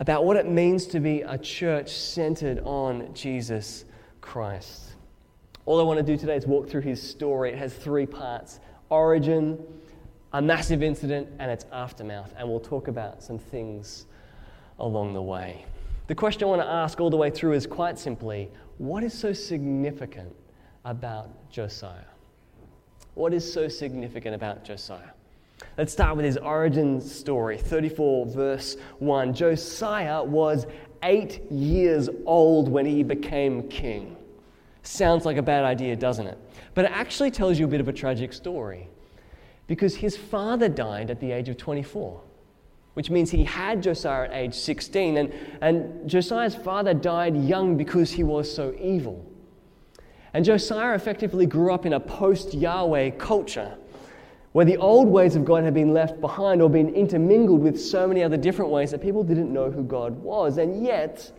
about 0.00 0.24
what 0.24 0.36
it 0.36 0.48
means 0.48 0.86
to 0.88 0.98
be 0.98 1.20
a 1.20 1.38
church 1.38 1.92
centered 1.92 2.58
on 2.64 3.14
Jesus 3.14 3.84
Christ. 4.20 4.94
All 5.64 5.78
I 5.78 5.84
want 5.84 5.98
to 5.98 6.02
do 6.02 6.16
today 6.16 6.34
is 6.34 6.44
walk 6.44 6.68
through 6.68 6.80
his 6.80 7.00
story. 7.00 7.52
It 7.52 7.58
has 7.58 7.72
three 7.72 8.06
parts 8.06 8.58
origin, 8.90 9.64
a 10.32 10.42
massive 10.42 10.82
incident 10.82 11.28
and 11.38 11.52
its 11.52 11.66
aftermath, 11.70 12.34
and 12.36 12.48
we'll 12.48 12.58
talk 12.58 12.88
about 12.88 13.22
some 13.22 13.38
things 13.38 14.06
along 14.80 15.14
the 15.14 15.22
way. 15.22 15.64
The 16.08 16.16
question 16.16 16.42
I 16.42 16.46
want 16.46 16.62
to 16.62 16.68
ask 16.68 17.00
all 17.00 17.10
the 17.10 17.16
way 17.16 17.30
through 17.30 17.52
is 17.52 17.64
quite 17.64 17.96
simply 17.96 18.50
what 18.78 19.04
is 19.04 19.12
so 19.12 19.32
significant 19.32 20.34
about 20.84 21.50
Josiah? 21.50 22.04
What 23.14 23.32
is 23.32 23.50
so 23.50 23.68
significant 23.68 24.34
about 24.34 24.64
Josiah? 24.64 25.10
Let's 25.78 25.92
start 25.92 26.16
with 26.16 26.24
his 26.24 26.36
origin 26.36 27.00
story 27.00 27.56
34, 27.56 28.26
verse 28.26 28.76
1. 28.98 29.34
Josiah 29.34 30.22
was 30.22 30.66
eight 31.02 31.40
years 31.50 32.08
old 32.26 32.68
when 32.68 32.86
he 32.86 33.02
became 33.02 33.68
king. 33.68 34.16
Sounds 34.82 35.24
like 35.24 35.36
a 35.36 35.42
bad 35.42 35.64
idea, 35.64 35.96
doesn't 35.96 36.26
it? 36.26 36.38
But 36.74 36.86
it 36.86 36.90
actually 36.92 37.30
tells 37.30 37.58
you 37.58 37.66
a 37.66 37.68
bit 37.68 37.80
of 37.80 37.88
a 37.88 37.92
tragic 37.92 38.32
story 38.32 38.88
because 39.66 39.96
his 39.96 40.16
father 40.16 40.68
died 40.68 41.10
at 41.10 41.20
the 41.20 41.32
age 41.32 41.48
of 41.48 41.56
24, 41.56 42.20
which 42.94 43.10
means 43.10 43.30
he 43.30 43.44
had 43.44 43.82
Josiah 43.82 44.24
at 44.24 44.32
age 44.32 44.54
16. 44.54 45.16
And, 45.16 45.32
and 45.60 46.08
Josiah's 46.08 46.54
father 46.54 46.94
died 46.94 47.36
young 47.36 47.76
because 47.76 48.12
he 48.12 48.24
was 48.24 48.52
so 48.52 48.74
evil. 48.80 49.24
And 50.32 50.44
Josiah 50.44 50.94
effectively 50.94 51.46
grew 51.46 51.72
up 51.72 51.86
in 51.86 51.92
a 51.92 52.00
post 52.00 52.54
Yahweh 52.54 53.10
culture 53.10 53.76
where 54.52 54.64
the 54.64 54.76
old 54.76 55.08
ways 55.08 55.34
of 55.34 55.44
God 55.44 55.64
had 55.64 55.74
been 55.74 55.92
left 55.92 56.20
behind 56.20 56.62
or 56.62 56.70
been 56.70 56.94
intermingled 56.94 57.60
with 57.60 57.80
so 57.80 58.06
many 58.06 58.22
other 58.22 58.36
different 58.36 58.70
ways 58.70 58.92
that 58.92 59.02
people 59.02 59.24
didn't 59.24 59.52
know 59.52 59.68
who 59.68 59.82
God 59.82 60.12
was. 60.22 60.58
And 60.58 60.84
yet, 60.84 61.32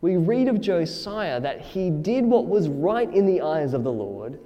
we 0.00 0.16
read 0.16 0.46
of 0.46 0.60
Josiah 0.60 1.40
that 1.40 1.60
he 1.60 1.90
did 1.90 2.24
what 2.24 2.46
was 2.46 2.68
right 2.68 3.12
in 3.12 3.26
the 3.26 3.40
eyes 3.40 3.74
of 3.74 3.82
the 3.82 3.92
Lord 3.92 4.38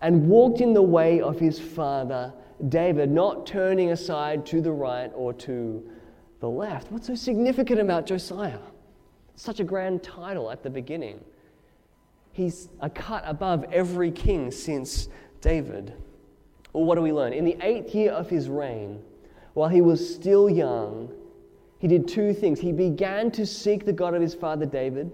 and 0.00 0.28
walked 0.28 0.60
in 0.60 0.74
the 0.74 0.82
way 0.82 1.20
of 1.20 1.40
his 1.40 1.58
father 1.58 2.32
David, 2.68 3.10
not 3.10 3.46
turning 3.46 3.90
aside 3.90 4.46
to 4.46 4.60
the 4.60 4.72
right 4.72 5.10
or 5.14 5.32
to 5.32 5.82
the 6.40 6.48
left. 6.48 6.90
What's 6.92 7.06
so 7.06 7.14
significant 7.14 7.80
about 7.80 8.06
Josiah? 8.06 8.58
Such 9.36 9.60
a 9.60 9.64
grand 9.64 10.02
title 10.02 10.50
at 10.50 10.62
the 10.62 10.70
beginning. 10.70 11.20
He's 12.32 12.68
a 12.80 12.90
cut 12.90 13.22
above 13.26 13.64
every 13.72 14.10
king 14.10 14.50
since 14.50 15.08
David. 15.40 15.94
Well, 16.72 16.84
what 16.84 16.96
do 16.96 17.02
we 17.02 17.12
learn? 17.12 17.32
In 17.32 17.44
the 17.44 17.56
eighth 17.60 17.94
year 17.94 18.12
of 18.12 18.28
his 18.28 18.48
reign, 18.48 19.02
while 19.54 19.68
he 19.68 19.80
was 19.80 20.14
still 20.14 20.50
young, 20.50 21.12
he 21.78 21.88
did 21.88 22.08
two 22.08 22.32
things. 22.32 22.58
He 22.58 22.72
began 22.72 23.30
to 23.32 23.46
seek 23.46 23.84
the 23.84 23.92
God 23.92 24.14
of 24.14 24.22
his 24.22 24.34
father 24.34 24.66
David 24.66 25.12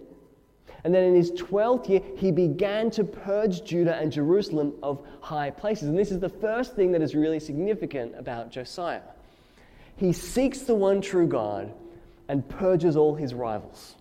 and 0.84 0.94
then 0.94 1.04
in 1.04 1.14
his 1.14 1.32
12th 1.32 1.88
year, 1.88 2.00
he 2.16 2.30
began 2.30 2.90
to 2.92 3.04
purge 3.04 3.64
Judah 3.64 3.96
and 3.96 4.10
Jerusalem 4.10 4.74
of 4.82 5.04
high 5.20 5.50
places. 5.50 5.88
And 5.88 5.98
this 5.98 6.10
is 6.10 6.20
the 6.20 6.28
first 6.28 6.74
thing 6.74 6.92
that 6.92 7.02
is 7.02 7.14
really 7.14 7.40
significant 7.40 8.14
about 8.16 8.50
Josiah. 8.50 9.02
He 9.96 10.12
seeks 10.12 10.60
the 10.60 10.74
one 10.74 11.02
true 11.02 11.26
God 11.26 11.72
and 12.28 12.48
purges 12.48 12.96
all 12.96 13.14
his 13.14 13.34
rivals. 13.34 13.96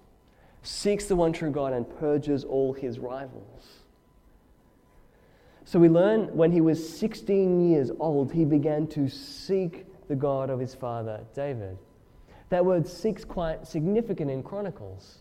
Seeks 0.63 1.05
the 1.05 1.15
one 1.15 1.33
true 1.33 1.51
God 1.51 1.73
and 1.73 1.89
purges 1.99 2.43
all 2.45 2.73
his 2.73 2.99
rivals. 2.99 3.79
So 5.65 5.79
we 5.79 5.89
learn 5.89 6.35
when 6.35 6.51
he 6.51 6.61
was 6.61 6.97
16 6.97 7.69
years 7.69 7.91
old, 7.99 8.31
he 8.31 8.45
began 8.45 8.87
to 8.87 9.07
seek 9.09 9.85
the 10.07 10.15
God 10.15 10.49
of 10.49 10.59
his 10.59 10.73
father 10.73 11.21
David. 11.35 11.77
That 12.49 12.65
word 12.65 12.87
seeks 12.87 13.23
quite 13.23 13.67
significant 13.67 14.31
in 14.31 14.41
Chronicles. 14.41 15.18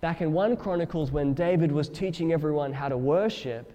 Back 0.00 0.22
in 0.22 0.32
1 0.32 0.56
Chronicles, 0.56 1.10
when 1.10 1.34
David 1.34 1.70
was 1.70 1.88
teaching 1.88 2.32
everyone 2.32 2.72
how 2.72 2.88
to 2.88 2.96
worship, 2.96 3.72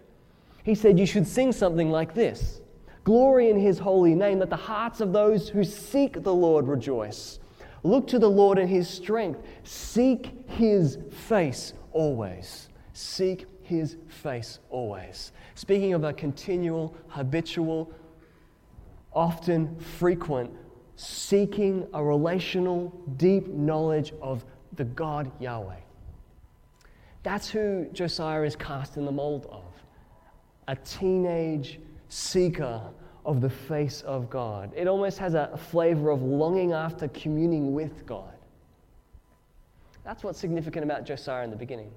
he 0.64 0.74
said, 0.74 0.98
You 0.98 1.06
should 1.06 1.28
sing 1.28 1.52
something 1.52 1.92
like 1.92 2.14
this 2.14 2.62
Glory 3.04 3.52
in 3.52 3.60
his 3.60 3.78
holy 3.78 4.16
name, 4.16 4.40
that 4.40 4.50
the 4.50 4.56
hearts 4.56 5.00
of 5.02 5.14
those 5.14 5.48
who 5.48 5.64
seek 5.64 6.24
the 6.24 6.34
Lord 6.34 6.68
rejoice. 6.68 7.40
Look 7.84 8.08
to 8.08 8.18
the 8.18 8.30
Lord 8.30 8.58
in 8.58 8.68
his 8.68 8.90
strength. 8.90 9.44
Seek 9.64 10.50
his 10.50 10.98
face 11.28 11.74
always. 11.92 12.70
Seek 12.94 13.46
his 13.62 13.98
face 14.08 14.58
always. 14.72 15.32
Speaking 15.54 15.94
of 15.94 16.04
a 16.04 16.12
continual, 16.12 16.96
habitual, 17.08 17.92
often 19.14 19.80
frequent 19.80 20.52
seeking 20.96 21.88
a 21.94 22.04
relational, 22.04 22.90
deep 23.18 23.48
knowledge 23.48 24.14
of 24.22 24.46
the 24.74 24.86
God 24.86 25.32
Yahweh. 25.40 25.85
That's 27.26 27.50
who 27.50 27.88
Josiah 27.92 28.44
is 28.44 28.56
cast 28.56 28.98
in 28.98 29.06
the 29.06 29.12
mold 29.12 29.48
of 29.52 29.64
a 30.68 30.76
teenage 30.76 31.80
seeker 32.08 32.80
of 33.26 33.42
the 33.42 33.50
face 33.50 34.02
of 34.04 34.30
God. 34.30 34.72
It 34.76 34.88
almost 34.88 35.18
has 35.18 35.34
a 35.34 35.58
flavor 35.72 36.12
of 36.12 36.22
longing 36.22 36.74
after 36.74 37.08
communing 37.08 37.74
with 37.74 38.06
God. 38.06 38.36
That's 40.04 40.24
what's 40.24 40.38
significant 40.38 40.86
about 40.86 41.04
Josiah 41.04 41.44
in 41.44 41.50
the 41.50 41.56
beginning. 41.56 41.92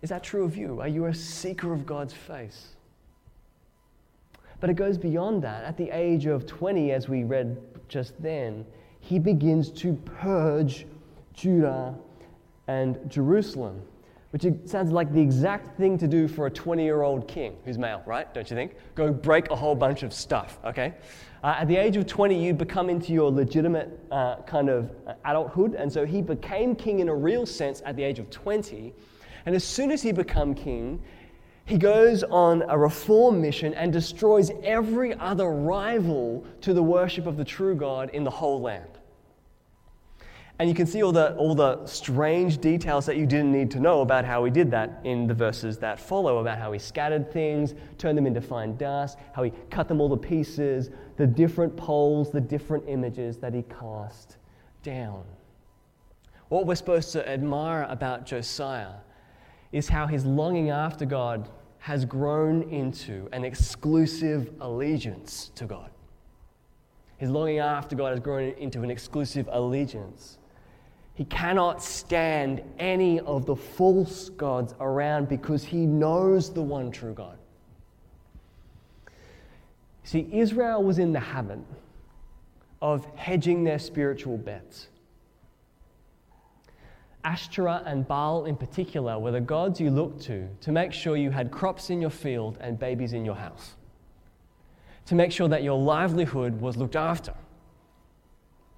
Is 0.00 0.08
that 0.08 0.22
true 0.22 0.44
of 0.44 0.56
you? 0.56 0.80
Are 0.80 0.88
you 0.88 1.04
a 1.04 1.14
seeker 1.14 1.74
of 1.74 1.84
God's 1.84 2.14
face? 2.14 2.76
But 4.60 4.70
it 4.70 4.74
goes 4.74 4.96
beyond 4.96 5.42
that. 5.42 5.64
At 5.64 5.76
the 5.76 5.90
age 5.90 6.24
of 6.24 6.46
20, 6.46 6.92
as 6.92 7.10
we 7.10 7.24
read 7.24 7.58
just 7.88 8.20
then, 8.22 8.64
he 9.00 9.18
begins 9.18 9.70
to 9.72 9.92
purge 10.06 10.86
Judah 11.34 11.94
and 12.68 12.98
Jerusalem, 13.08 13.82
which 14.30 14.46
sounds 14.64 14.92
like 14.92 15.12
the 15.12 15.20
exact 15.20 15.76
thing 15.76 15.98
to 15.98 16.06
do 16.06 16.28
for 16.28 16.46
a 16.46 16.50
20 16.50 16.84
year 16.84 17.02
old 17.02 17.26
king 17.26 17.56
who's 17.64 17.78
male, 17.78 18.02
right? 18.06 18.32
Don't 18.32 18.48
you 18.48 18.56
think? 18.56 18.74
Go 18.94 19.12
break 19.12 19.50
a 19.50 19.56
whole 19.56 19.74
bunch 19.74 20.02
of 20.02 20.12
stuff, 20.12 20.58
okay? 20.64 20.94
Uh, 21.42 21.56
at 21.58 21.68
the 21.68 21.76
age 21.76 21.96
of 21.96 22.06
20, 22.06 22.44
you 22.44 22.52
become 22.52 22.90
into 22.90 23.12
your 23.12 23.30
legitimate 23.30 23.98
uh, 24.10 24.36
kind 24.42 24.68
of 24.68 24.90
uh, 25.06 25.14
adulthood, 25.24 25.74
and 25.74 25.90
so 25.90 26.04
he 26.04 26.20
became 26.20 26.76
king 26.76 27.00
in 27.00 27.08
a 27.08 27.14
real 27.14 27.46
sense 27.46 27.82
at 27.84 27.96
the 27.96 28.02
age 28.02 28.18
of 28.18 28.28
20. 28.30 28.92
And 29.46 29.54
as 29.56 29.64
soon 29.64 29.90
as 29.90 30.02
he 30.02 30.12
became 30.12 30.54
king, 30.54 31.02
he 31.64 31.78
goes 31.78 32.22
on 32.24 32.62
a 32.68 32.76
reform 32.76 33.40
mission 33.40 33.74
and 33.74 33.92
destroys 33.92 34.50
every 34.62 35.14
other 35.14 35.50
rival 35.50 36.44
to 36.60 36.74
the 36.74 36.82
worship 36.82 37.26
of 37.26 37.36
the 37.36 37.44
true 37.44 37.74
God 37.74 38.10
in 38.10 38.24
the 38.24 38.30
whole 38.30 38.60
land. 38.60 38.89
And 40.60 40.68
you 40.68 40.74
can 40.74 40.86
see 40.86 41.02
all 41.02 41.10
the, 41.10 41.34
all 41.36 41.54
the 41.54 41.86
strange 41.86 42.58
details 42.58 43.06
that 43.06 43.16
you 43.16 43.24
didn't 43.24 43.50
need 43.50 43.70
to 43.70 43.80
know 43.80 44.02
about 44.02 44.26
how 44.26 44.44
he 44.44 44.50
did 44.50 44.70
that 44.72 45.00
in 45.04 45.26
the 45.26 45.32
verses 45.32 45.78
that 45.78 45.98
follow 45.98 46.36
about 46.36 46.58
how 46.58 46.70
he 46.72 46.78
scattered 46.78 47.32
things, 47.32 47.72
turned 47.96 48.18
them 48.18 48.26
into 48.26 48.42
fine 48.42 48.76
dust, 48.76 49.16
how 49.32 49.42
he 49.42 49.54
cut 49.70 49.88
them 49.88 50.02
all 50.02 50.10
to 50.10 50.18
pieces, 50.18 50.90
the 51.16 51.26
different 51.26 51.74
poles, 51.78 52.30
the 52.30 52.42
different 52.42 52.84
images 52.88 53.38
that 53.38 53.54
he 53.54 53.62
cast 53.80 54.36
down. 54.82 55.24
What 56.50 56.66
we're 56.66 56.74
supposed 56.74 57.10
to 57.12 57.26
admire 57.26 57.86
about 57.88 58.26
Josiah 58.26 58.96
is 59.72 59.88
how 59.88 60.06
his 60.06 60.26
longing 60.26 60.68
after 60.68 61.06
God 61.06 61.48
has 61.78 62.04
grown 62.04 62.64
into 62.64 63.30
an 63.32 63.46
exclusive 63.46 64.52
allegiance 64.60 65.52
to 65.54 65.64
God. 65.64 65.90
His 67.16 67.30
longing 67.30 67.60
after 67.60 67.96
God 67.96 68.10
has 68.10 68.20
grown 68.20 68.50
into 68.58 68.82
an 68.82 68.90
exclusive 68.90 69.48
allegiance. 69.50 70.36
He 71.14 71.24
cannot 71.24 71.82
stand 71.82 72.62
any 72.78 73.20
of 73.20 73.44
the 73.44 73.56
false 73.56 74.30
gods 74.30 74.74
around 74.80 75.28
because 75.28 75.62
he 75.64 75.84
knows 75.84 76.52
the 76.52 76.62
one 76.62 76.90
true 76.90 77.12
God. 77.12 77.36
See, 80.04 80.28
Israel 80.32 80.82
was 80.82 80.98
in 80.98 81.12
the 81.12 81.20
habit 81.20 81.58
of 82.82 83.04
hedging 83.16 83.64
their 83.64 83.78
spiritual 83.78 84.38
bets. 84.38 84.88
Ashtoreth 87.22 87.82
and 87.84 88.08
Baal, 88.08 88.46
in 88.46 88.56
particular, 88.56 89.18
were 89.18 89.30
the 89.30 89.40
gods 89.40 89.80
you 89.80 89.90
looked 89.90 90.22
to 90.22 90.48
to 90.62 90.72
make 90.72 90.92
sure 90.92 91.16
you 91.16 91.30
had 91.30 91.50
crops 91.50 91.90
in 91.90 92.00
your 92.00 92.10
field 92.10 92.56
and 92.60 92.78
babies 92.78 93.12
in 93.12 93.24
your 93.24 93.34
house, 93.34 93.74
to 95.06 95.14
make 95.14 95.30
sure 95.30 95.48
that 95.48 95.62
your 95.62 95.78
livelihood 95.78 96.60
was 96.60 96.76
looked 96.78 96.96
after. 96.96 97.34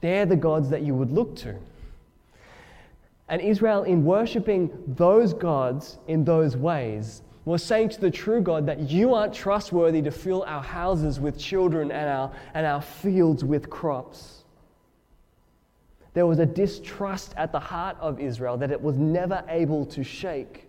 They're 0.01 0.27
the 0.27 0.37
gods 0.37 0.69
that 0.71 0.83
you 0.83 0.95
would 0.95 1.13
look 1.13 1.37
to. 1.37 1.55
And 3.33 3.41
Israel, 3.41 3.85
in 3.85 4.05
worshipping 4.05 4.71
those 4.87 5.33
gods 5.33 5.97
in 6.07 6.23
those 6.23 6.55
ways, 6.55 7.23
was 7.47 7.65
saying 7.65 7.89
to 7.89 8.01
the 8.01 8.11
true 8.11 8.43
God 8.43 8.67
that 8.67 8.91
you 8.91 9.15
aren't 9.15 9.33
trustworthy 9.33 10.03
to 10.03 10.11
fill 10.11 10.43
our 10.43 10.63
houses 10.63 11.19
with 11.19 11.39
children 11.39 11.91
and 11.91 12.11
our, 12.11 12.31
and 12.53 12.67
our 12.67 12.83
fields 12.83 13.43
with 13.43 13.71
crops. 13.71 14.45
There 16.13 16.27
was 16.27 16.41
a 16.41 16.47
distrust 16.47 17.33
at 17.39 17.53
the 17.53 17.59
heart 17.59 17.97
of 18.01 18.21
Israel 18.21 18.59
that 18.59 18.71
it 18.71 18.81
was 18.81 18.99
never 18.99 19.43
able 19.49 19.87
to 19.87 20.05
shake. 20.05 20.69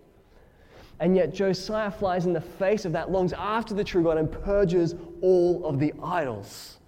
And 1.00 1.14
yet 1.14 1.34
Josiah 1.34 1.90
flies 1.90 2.24
in 2.24 2.32
the 2.32 2.40
face 2.40 2.86
of 2.86 2.92
that, 2.92 3.10
longs 3.10 3.34
after 3.34 3.74
the 3.74 3.84
true 3.84 4.02
God, 4.02 4.16
and 4.16 4.32
purges 4.32 4.94
all 5.20 5.66
of 5.66 5.78
the 5.78 5.92
idols 6.02 6.78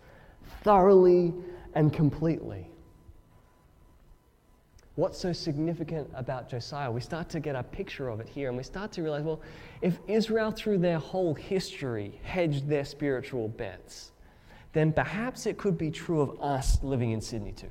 thoroughly 0.63 1.35
and 1.75 1.93
completely. 1.93 2.71
What's 4.97 5.19
so 5.19 5.35
significant 5.35 6.11
about 6.15 6.49
Josiah? 6.49 6.91
We 6.91 7.03
start 7.03 7.29
to 7.31 7.41
get 7.41 7.55
a 7.55 7.63
picture 7.63 8.09
of 8.09 8.19
it 8.19 8.29
here, 8.29 8.49
and 8.49 8.57
we 8.57 8.63
start 8.63 8.93
to 8.93 9.03
realize 9.03 9.23
well, 9.25 9.43
if 9.83 9.99
Israel, 10.09 10.51
through 10.51 10.79
their 10.79 10.99
whole 10.99 11.35
history, 11.35 12.19
hedged 12.25 12.67
their 12.67 12.85
spiritual 12.85 13.49
bets, 13.49 14.13
then 14.73 14.93
perhaps 14.93 15.45
it 15.45 15.59
could 15.59 15.77
be 15.77 15.91
true 15.91 16.23
of 16.23 16.41
us 16.41 16.83
living 16.83 17.11
in 17.11 17.21
Sydney 17.21 17.53
too. 17.53 17.71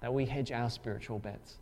That 0.00 0.12
we 0.12 0.24
hedge 0.24 0.50
our 0.50 0.70
spiritual 0.70 1.18
bets. 1.18 1.58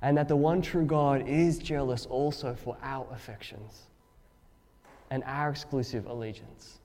And 0.00 0.16
that 0.16 0.28
the 0.28 0.36
one 0.36 0.62
true 0.62 0.86
God 0.86 1.28
is 1.28 1.58
jealous 1.58 2.06
also 2.06 2.54
for 2.54 2.78
our 2.82 3.06
affections 3.12 3.82
and 5.10 5.22
our 5.26 5.50
exclusive 5.50 6.06
allegiance. 6.06 6.79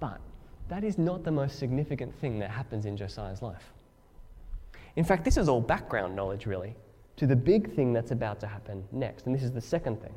But 0.00 0.20
that 0.68 0.84
is 0.84 0.98
not 0.98 1.24
the 1.24 1.30
most 1.30 1.58
significant 1.58 2.14
thing 2.20 2.38
that 2.38 2.50
happens 2.50 2.86
in 2.86 2.96
Josiah's 2.96 3.42
life. 3.42 3.72
In 4.96 5.04
fact, 5.04 5.24
this 5.24 5.36
is 5.36 5.48
all 5.48 5.60
background 5.60 6.14
knowledge, 6.14 6.46
really, 6.46 6.74
to 7.16 7.26
the 7.26 7.36
big 7.36 7.74
thing 7.74 7.92
that's 7.92 8.10
about 8.10 8.40
to 8.40 8.46
happen 8.46 8.84
next. 8.92 9.26
And 9.26 9.34
this 9.34 9.42
is 9.42 9.52
the 9.52 9.60
second 9.60 10.00
thing. 10.02 10.14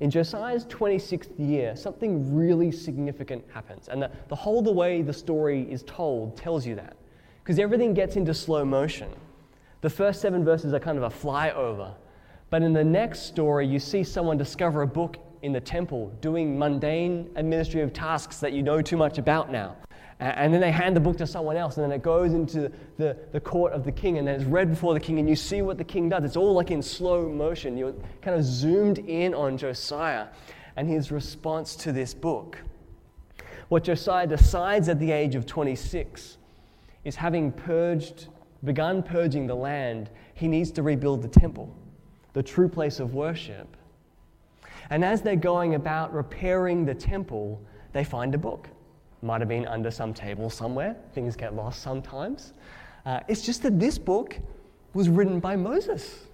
In 0.00 0.10
Josiah's 0.10 0.64
26th 0.66 1.38
year, 1.38 1.74
something 1.74 2.34
really 2.34 2.70
significant 2.70 3.44
happens. 3.52 3.88
And 3.88 4.02
the, 4.02 4.10
the 4.28 4.36
whole 4.36 4.62
the 4.62 4.72
way 4.72 5.02
the 5.02 5.12
story 5.12 5.70
is 5.70 5.82
told 5.82 6.36
tells 6.36 6.66
you 6.66 6.76
that. 6.76 6.96
Because 7.42 7.58
everything 7.58 7.94
gets 7.94 8.16
into 8.16 8.32
slow 8.32 8.64
motion. 8.64 9.10
The 9.80 9.90
first 9.90 10.20
seven 10.20 10.44
verses 10.44 10.72
are 10.72 10.80
kind 10.80 10.98
of 10.98 11.04
a 11.04 11.10
flyover. 11.10 11.94
But 12.50 12.62
in 12.62 12.72
the 12.72 12.84
next 12.84 13.20
story, 13.20 13.66
you 13.66 13.78
see 13.78 14.04
someone 14.04 14.38
discover 14.38 14.82
a 14.82 14.86
book 14.86 15.18
in 15.42 15.52
the 15.52 15.60
temple 15.60 16.12
doing 16.20 16.58
mundane 16.58 17.30
administrative 17.36 17.92
tasks 17.92 18.38
that 18.38 18.52
you 18.52 18.62
know 18.62 18.82
too 18.82 18.96
much 18.96 19.18
about 19.18 19.50
now. 19.50 19.76
And 20.20 20.52
then 20.52 20.60
they 20.60 20.72
hand 20.72 20.96
the 20.96 21.00
book 21.00 21.16
to 21.18 21.26
someone 21.28 21.56
else, 21.56 21.76
and 21.76 21.84
then 21.84 21.92
it 21.92 22.02
goes 22.02 22.34
into 22.34 22.72
the, 22.96 23.16
the 23.30 23.38
court 23.38 23.72
of 23.72 23.84
the 23.84 23.92
king, 23.92 24.18
and 24.18 24.26
then 24.26 24.34
it's 24.34 24.44
read 24.44 24.70
before 24.70 24.92
the 24.92 25.00
king, 25.00 25.20
and 25.20 25.28
you 25.28 25.36
see 25.36 25.62
what 25.62 25.78
the 25.78 25.84
king 25.84 26.08
does. 26.08 26.24
It's 26.24 26.36
all 26.36 26.54
like 26.54 26.72
in 26.72 26.82
slow 26.82 27.28
motion. 27.28 27.76
You're 27.76 27.94
kind 28.20 28.36
of 28.36 28.44
zoomed 28.44 28.98
in 28.98 29.32
on 29.32 29.56
Josiah 29.56 30.26
and 30.76 30.88
his 30.88 31.12
response 31.12 31.76
to 31.76 31.92
this 31.92 32.14
book. 32.14 32.58
What 33.68 33.84
Josiah 33.84 34.26
decides 34.26 34.88
at 34.88 34.98
the 34.98 35.12
age 35.12 35.36
of 35.36 35.46
26 35.46 36.38
is 37.04 37.14
having 37.14 37.52
purged, 37.52 38.26
begun 38.64 39.02
purging 39.02 39.46
the 39.46 39.54
land, 39.54 40.10
he 40.34 40.48
needs 40.48 40.70
to 40.72 40.82
rebuild 40.82 41.22
the 41.22 41.28
temple, 41.28 41.72
the 42.32 42.42
true 42.42 42.68
place 42.68 42.98
of 42.98 43.14
worship. 43.14 43.76
And 44.90 45.04
as 45.04 45.22
they're 45.22 45.36
going 45.36 45.74
about 45.74 46.12
repairing 46.14 46.84
the 46.84 46.94
temple, 46.94 47.60
they 47.92 48.04
find 48.04 48.34
a 48.34 48.38
book. 48.38 48.68
Might 49.22 49.40
have 49.40 49.48
been 49.48 49.66
under 49.66 49.90
some 49.90 50.14
table 50.14 50.48
somewhere. 50.48 50.96
Things 51.12 51.36
get 51.36 51.54
lost 51.54 51.82
sometimes. 51.82 52.52
Uh, 53.04 53.20
it's 53.28 53.42
just 53.42 53.62
that 53.62 53.78
this 53.78 53.98
book 53.98 54.38
was 54.94 55.08
written 55.08 55.40
by 55.40 55.56
Moses. 55.56 56.26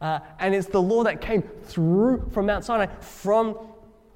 Uh, 0.00 0.18
and 0.40 0.54
it's 0.54 0.66
the 0.66 0.82
law 0.82 1.04
that 1.04 1.20
came 1.20 1.42
through 1.42 2.28
from 2.32 2.46
Mount 2.46 2.64
Sinai, 2.64 2.86
from 3.00 3.56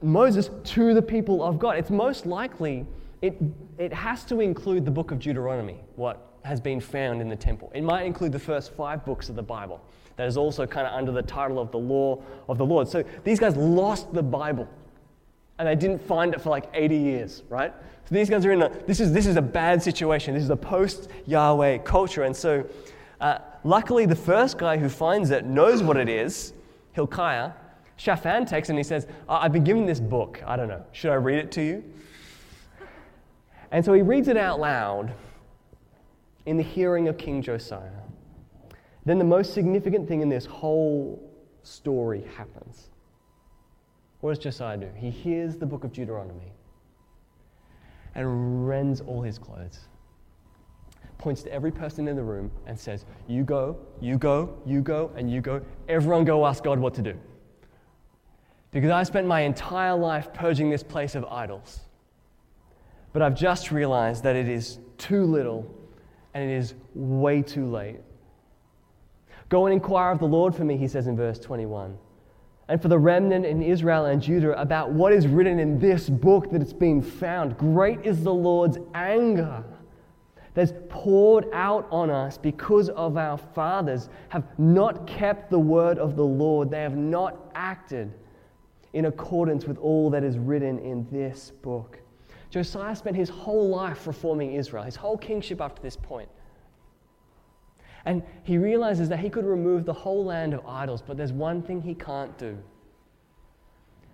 Moses 0.02 0.50
to 0.64 0.94
the 0.94 1.02
people 1.02 1.42
of 1.42 1.58
God. 1.58 1.76
It's 1.76 1.90
most 1.90 2.26
likely, 2.26 2.84
it, 3.22 3.40
it 3.78 3.92
has 3.92 4.24
to 4.24 4.40
include 4.40 4.84
the 4.84 4.90
book 4.90 5.12
of 5.12 5.20
Deuteronomy, 5.20 5.76
what 5.94 6.35
has 6.46 6.60
been 6.60 6.80
found 6.80 7.20
in 7.20 7.28
the 7.28 7.36
temple. 7.36 7.70
It 7.74 7.82
might 7.82 8.06
include 8.06 8.32
the 8.32 8.38
first 8.38 8.72
five 8.72 9.04
books 9.04 9.28
of 9.28 9.36
the 9.36 9.42
Bible 9.42 9.80
that 10.16 10.26
is 10.26 10.36
also 10.36 10.66
kind 10.66 10.86
of 10.86 10.94
under 10.94 11.12
the 11.12 11.22
title 11.22 11.58
of 11.58 11.70
the 11.70 11.78
law 11.78 12.22
of 12.48 12.56
the 12.56 12.64
Lord. 12.64 12.88
So 12.88 13.04
these 13.24 13.38
guys 13.38 13.56
lost 13.56 14.14
the 14.14 14.22
Bible 14.22 14.68
and 15.58 15.68
they 15.68 15.74
didn't 15.74 15.98
find 15.98 16.34
it 16.34 16.40
for 16.40 16.50
like 16.50 16.70
80 16.72 16.96
years, 16.96 17.42
right? 17.48 17.72
So 18.08 18.14
these 18.14 18.30
guys 18.30 18.46
are 18.46 18.52
in 18.52 18.62
a, 18.62 18.68
this 18.86 19.00
is, 19.00 19.12
this 19.12 19.26
is 19.26 19.36
a 19.36 19.42
bad 19.42 19.82
situation. 19.82 20.34
This 20.34 20.42
is 20.42 20.50
a 20.50 20.56
post 20.56 21.10
Yahweh 21.26 21.78
culture. 21.78 22.22
And 22.22 22.36
so 22.36 22.64
uh, 23.20 23.38
luckily, 23.64 24.06
the 24.06 24.16
first 24.16 24.58
guy 24.58 24.76
who 24.76 24.88
finds 24.88 25.30
it 25.30 25.44
knows 25.44 25.82
what 25.82 25.96
it 25.96 26.08
is, 26.08 26.52
Hilkiah. 26.92 27.52
Shaphan 27.96 28.44
takes 28.44 28.68
and 28.68 28.78
he 28.78 28.84
says, 28.84 29.06
I've 29.28 29.52
been 29.52 29.64
given 29.64 29.86
this 29.86 30.00
book. 30.00 30.42
I 30.46 30.56
don't 30.56 30.68
know. 30.68 30.84
Should 30.92 31.10
I 31.10 31.14
read 31.14 31.38
it 31.38 31.50
to 31.52 31.62
you? 31.62 31.84
And 33.70 33.84
so 33.84 33.92
he 33.94 34.02
reads 34.02 34.28
it 34.28 34.36
out 34.36 34.60
loud 34.60 35.12
in 36.46 36.56
the 36.56 36.62
hearing 36.62 37.08
of 37.08 37.18
King 37.18 37.42
Josiah. 37.42 37.90
Then 39.04 39.18
the 39.18 39.24
most 39.24 39.52
significant 39.52 40.08
thing 40.08 40.22
in 40.22 40.28
this 40.28 40.46
whole 40.46 41.32
story 41.62 42.24
happens. 42.36 42.90
What 44.20 44.34
does 44.34 44.38
Josiah 44.42 44.76
do? 44.76 44.88
He 44.96 45.10
hears 45.10 45.56
the 45.56 45.66
book 45.66 45.84
of 45.84 45.92
Deuteronomy 45.92 46.52
and 48.14 48.66
rends 48.66 49.00
all 49.00 49.22
his 49.22 49.38
clothes, 49.38 49.80
points 51.18 51.42
to 51.42 51.52
every 51.52 51.70
person 51.70 52.08
in 52.08 52.16
the 52.16 52.22
room 52.22 52.50
and 52.66 52.78
says, 52.78 53.04
You 53.28 53.44
go, 53.44 53.76
you 54.00 54.16
go, 54.16 54.56
you 54.64 54.80
go, 54.80 55.12
and 55.16 55.30
you 55.30 55.40
go. 55.40 55.60
Everyone 55.88 56.24
go 56.24 56.46
ask 56.46 56.64
God 56.64 56.78
what 56.78 56.94
to 56.94 57.02
do. 57.02 57.14
Because 58.70 58.90
I 58.90 59.02
spent 59.02 59.26
my 59.26 59.42
entire 59.42 59.94
life 59.94 60.32
purging 60.32 60.70
this 60.70 60.82
place 60.82 61.14
of 61.14 61.24
idols. 61.26 61.80
But 63.12 63.22
I've 63.22 63.36
just 63.36 63.70
realized 63.70 64.22
that 64.24 64.36
it 64.36 64.48
is 64.48 64.78
too 64.98 65.24
little 65.24 65.85
and 66.36 66.50
it 66.50 66.54
is 66.54 66.74
way 66.94 67.40
too 67.40 67.66
late. 67.66 67.96
Go 69.48 69.64
and 69.64 69.72
inquire 69.72 70.12
of 70.12 70.18
the 70.18 70.26
Lord 70.26 70.54
for 70.54 70.64
me, 70.64 70.76
he 70.76 70.86
says 70.86 71.06
in 71.06 71.16
verse 71.16 71.38
21. 71.38 71.96
And 72.68 72.82
for 72.82 72.88
the 72.88 72.98
remnant 72.98 73.46
in 73.46 73.62
Israel 73.62 74.04
and 74.04 74.20
Judah 74.20 74.52
about 74.60 74.90
what 74.90 75.14
is 75.14 75.26
written 75.26 75.58
in 75.58 75.78
this 75.78 76.10
book 76.10 76.50
that 76.50 76.60
it's 76.60 76.74
been 76.74 77.00
found. 77.00 77.56
Great 77.56 78.04
is 78.04 78.22
the 78.22 78.34
Lord's 78.34 78.76
anger 78.92 79.64
that's 80.52 80.74
poured 80.90 81.46
out 81.54 81.88
on 81.90 82.10
us 82.10 82.36
because 82.36 82.90
of 82.90 83.16
our 83.16 83.38
fathers 83.38 84.10
have 84.28 84.44
not 84.58 85.06
kept 85.06 85.50
the 85.50 85.58
word 85.58 85.96
of 85.98 86.16
the 86.16 86.24
Lord. 86.24 86.70
They 86.70 86.82
have 86.82 86.98
not 86.98 87.50
acted 87.54 88.12
in 88.92 89.06
accordance 89.06 89.64
with 89.64 89.78
all 89.78 90.10
that 90.10 90.22
is 90.22 90.36
written 90.36 90.78
in 90.80 91.06
this 91.10 91.50
book. 91.62 91.98
Josiah 92.50 92.94
spent 92.94 93.16
his 93.16 93.28
whole 93.28 93.68
life 93.68 94.06
reforming 94.06 94.54
Israel, 94.54 94.84
his 94.84 94.96
whole 94.96 95.18
kingship 95.18 95.60
up 95.60 95.76
to 95.76 95.82
this 95.82 95.96
point. 95.96 96.28
And 98.04 98.22
he 98.44 98.56
realizes 98.56 99.08
that 99.08 99.18
he 99.18 99.28
could 99.28 99.44
remove 99.44 99.84
the 99.84 99.92
whole 99.92 100.24
land 100.24 100.54
of 100.54 100.64
idols, 100.64 101.02
but 101.02 101.16
there's 101.16 101.32
one 101.32 101.60
thing 101.60 101.82
he 101.82 101.94
can't 101.94 102.36
do. 102.38 102.56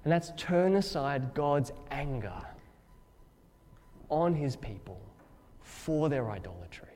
And 0.04 0.12
that's 0.12 0.32
turn 0.36 0.76
aside 0.76 1.34
God's 1.34 1.72
anger 1.90 2.42
on 4.08 4.34
his 4.34 4.56
people 4.56 5.00
for 5.60 6.08
their 6.08 6.30
idolatry. 6.30 6.88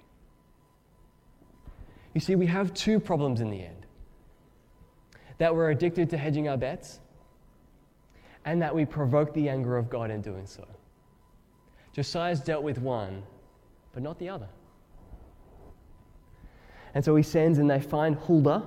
You 2.14 2.20
see, 2.20 2.34
we 2.34 2.46
have 2.46 2.72
two 2.72 2.98
problems 2.98 3.40
in 3.42 3.50
the 3.50 3.62
end 3.62 3.86
that 5.38 5.54
we're 5.54 5.70
addicted 5.70 6.08
to 6.10 6.16
hedging 6.16 6.48
our 6.48 6.56
bets, 6.56 7.00
and 8.46 8.62
that 8.62 8.74
we 8.74 8.86
provoke 8.86 9.34
the 9.34 9.50
anger 9.50 9.76
of 9.76 9.90
God 9.90 10.10
in 10.10 10.22
doing 10.22 10.46
so. 10.46 10.66
Josiah's 11.96 12.40
dealt 12.40 12.62
with 12.62 12.76
one, 12.76 13.22
but 13.94 14.02
not 14.02 14.18
the 14.18 14.28
other. 14.28 14.48
And 16.92 17.02
so 17.02 17.16
he 17.16 17.22
sends 17.22 17.56
and 17.56 17.70
they 17.70 17.80
find 17.80 18.16
Huldah, 18.16 18.64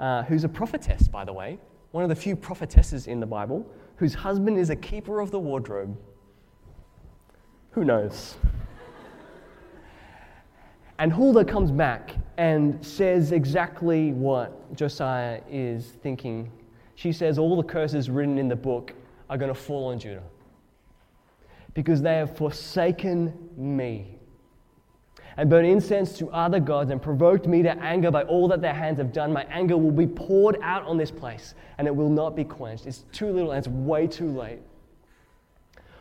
uh, 0.00 0.24
who's 0.24 0.42
a 0.42 0.48
prophetess, 0.48 1.06
by 1.06 1.24
the 1.24 1.32
way, 1.32 1.60
one 1.92 2.02
of 2.02 2.10
the 2.10 2.16
few 2.16 2.34
prophetesses 2.34 3.06
in 3.06 3.20
the 3.20 3.26
Bible, 3.26 3.64
whose 3.94 4.14
husband 4.14 4.58
is 4.58 4.68
a 4.68 4.74
keeper 4.74 5.20
of 5.20 5.30
the 5.30 5.38
wardrobe. 5.38 5.96
Who 7.70 7.84
knows? 7.84 8.34
and 10.98 11.12
Huldah 11.12 11.44
comes 11.44 11.70
back 11.70 12.16
and 12.36 12.84
says 12.84 13.30
exactly 13.30 14.10
what 14.10 14.74
Josiah 14.74 15.40
is 15.48 15.92
thinking. 16.02 16.50
She 16.96 17.12
says, 17.12 17.38
All 17.38 17.56
the 17.56 17.62
curses 17.62 18.10
written 18.10 18.38
in 18.38 18.48
the 18.48 18.56
book 18.56 18.92
are 19.28 19.38
going 19.38 19.54
to 19.54 19.60
fall 19.60 19.92
on 19.92 20.00
Judah 20.00 20.24
because 21.74 22.02
they 22.02 22.16
have 22.16 22.36
forsaken 22.36 23.32
me 23.56 24.18
and 25.36 25.48
burn 25.48 25.64
incense 25.64 26.18
to 26.18 26.28
other 26.30 26.60
gods 26.60 26.90
and 26.90 27.00
provoked 27.00 27.46
me 27.46 27.62
to 27.62 27.70
anger 27.78 28.10
by 28.10 28.22
all 28.24 28.48
that 28.48 28.60
their 28.60 28.74
hands 28.74 28.98
have 28.98 29.12
done, 29.12 29.32
my 29.32 29.44
anger 29.44 29.76
will 29.76 29.92
be 29.92 30.06
poured 30.06 30.58
out 30.62 30.84
on 30.84 30.98
this 30.98 31.10
place 31.10 31.54
and 31.78 31.86
it 31.86 31.94
will 31.94 32.10
not 32.10 32.34
be 32.34 32.44
quenched. 32.44 32.86
It's 32.86 33.04
too 33.12 33.30
little 33.30 33.52
and 33.52 33.58
it's 33.58 33.68
way 33.68 34.06
too 34.06 34.28
late. 34.28 34.58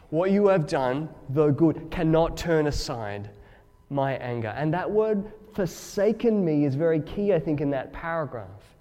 What 0.09 0.31
you 0.31 0.47
have 0.47 0.67
done, 0.67 1.09
though 1.29 1.51
good, 1.51 1.89
cannot 1.91 2.35
turn 2.35 2.67
aside 2.67 3.29
my 3.89 4.13
anger. 4.13 4.49
And 4.49 4.73
that 4.73 4.89
word 4.89 5.31
forsaken 5.53 6.43
me 6.43 6.65
is 6.65 6.75
very 6.75 6.99
key, 6.99 7.33
I 7.33 7.39
think, 7.39 7.61
in 7.61 7.69
that 7.71 7.93
paragraph. 7.93 8.75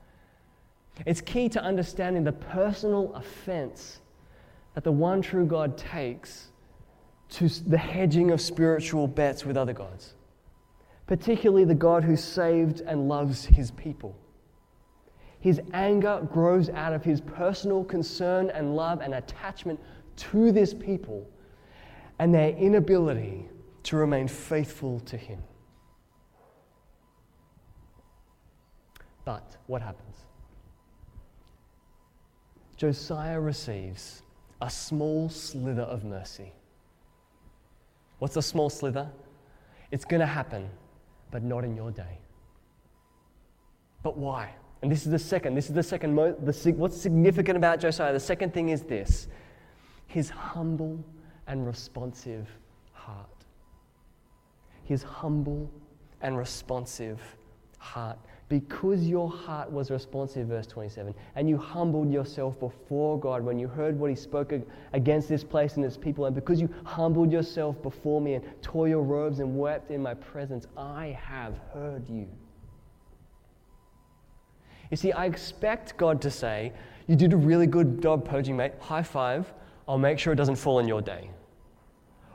It's 1.06 1.20
key 1.20 1.48
to 1.50 1.62
understanding 1.62 2.24
the 2.24 2.32
personal 2.32 3.14
offense 3.14 4.00
that 4.74 4.84
the 4.84 4.92
one 4.92 5.22
true 5.22 5.46
God 5.46 5.76
takes 5.76 6.48
to 7.30 7.48
the 7.48 7.78
hedging 7.78 8.30
of 8.30 8.40
spiritual 8.40 9.06
bets 9.06 9.44
with 9.44 9.56
other 9.56 9.72
gods 9.72 10.14
particularly 11.08 11.64
the 11.64 11.74
God 11.74 12.04
who 12.04 12.16
saved 12.16 12.82
and 12.82 13.08
loves 13.08 13.44
his 13.44 13.72
people. 13.72 14.14
His 15.40 15.60
anger 15.72 16.20
grows 16.30 16.68
out 16.68 16.92
of 16.92 17.02
his 17.02 17.20
personal 17.20 17.82
concern 17.82 18.50
and 18.50 18.76
love 18.76 19.00
and 19.00 19.14
attachment 19.14 19.80
to 20.16 20.52
this 20.52 20.74
people 20.74 21.26
and 22.18 22.32
their 22.34 22.50
inability 22.50 23.48
to 23.84 23.96
remain 23.96 24.28
faithful 24.28 25.00
to 25.00 25.16
him. 25.16 25.42
But 29.24 29.56
what 29.66 29.80
happens? 29.80 30.16
Josiah 32.76 33.40
receives 33.40 34.22
a 34.60 34.68
small 34.68 35.30
slither 35.30 35.82
of 35.82 36.04
mercy. 36.04 36.52
What's 38.18 38.36
a 38.36 38.42
small 38.42 38.70
slither? 38.70 39.10
It's 39.90 40.04
going 40.04 40.20
to 40.20 40.26
happen, 40.26 40.68
but 41.30 41.42
not 41.42 41.64
in 41.64 41.74
your 41.74 41.90
day. 41.90 42.18
But 44.02 44.16
why? 44.16 44.54
And 44.82 44.90
this 44.90 45.04
is 45.04 45.12
the 45.12 45.18
second. 45.18 45.54
This 45.54 45.68
is 45.68 45.74
the 45.74 45.82
second. 45.82 46.14
Mo- 46.14 46.36
the, 46.40 46.72
what's 46.72 47.00
significant 47.00 47.56
about 47.56 47.80
Josiah? 47.80 48.12
The 48.12 48.20
second 48.20 48.54
thing 48.54 48.68
is 48.68 48.82
this 48.82 49.28
his 50.06 50.30
humble 50.30 51.04
and 51.46 51.66
responsive 51.66 52.48
heart. 52.92 53.26
His 54.84 55.02
humble 55.02 55.70
and 56.22 56.36
responsive 56.36 57.20
heart 57.78 58.18
because 58.48 59.06
your 59.06 59.28
heart 59.30 59.70
was 59.70 59.90
responsive, 59.90 60.48
verse 60.48 60.66
27, 60.66 61.14
and 61.36 61.48
you 61.48 61.58
humbled 61.58 62.10
yourself 62.10 62.58
before 62.58 63.20
God 63.20 63.42
when 63.42 63.58
you 63.58 63.68
heard 63.68 63.98
what 63.98 64.08
He 64.08 64.16
spoke 64.16 64.52
against 64.94 65.28
this 65.28 65.44
place 65.44 65.76
and 65.76 65.84
its 65.84 65.98
people, 65.98 66.24
and 66.24 66.34
because 66.34 66.60
you 66.60 66.68
humbled 66.84 67.30
yourself 67.30 67.80
before 67.82 68.20
me 68.20 68.34
and 68.34 68.44
tore 68.62 68.88
your 68.88 69.02
robes 69.02 69.40
and 69.40 69.58
wept 69.58 69.90
in 69.90 70.02
my 70.02 70.14
presence, 70.14 70.66
I 70.76 71.18
have 71.22 71.58
heard 71.74 72.08
you. 72.08 72.26
You 74.90 74.96
see, 74.96 75.12
I 75.12 75.26
expect 75.26 75.96
God 75.98 76.22
to 76.22 76.30
say, 76.30 76.72
You 77.06 77.16
did 77.16 77.34
a 77.34 77.36
really 77.36 77.66
good 77.66 78.02
job 78.02 78.26
purging, 78.26 78.56
mate. 78.56 78.72
High 78.80 79.02
five. 79.02 79.52
I'll 79.86 79.98
make 79.98 80.18
sure 80.18 80.32
it 80.32 80.36
doesn't 80.36 80.56
fall 80.56 80.78
in 80.78 80.88
your 80.88 81.02
day. 81.02 81.30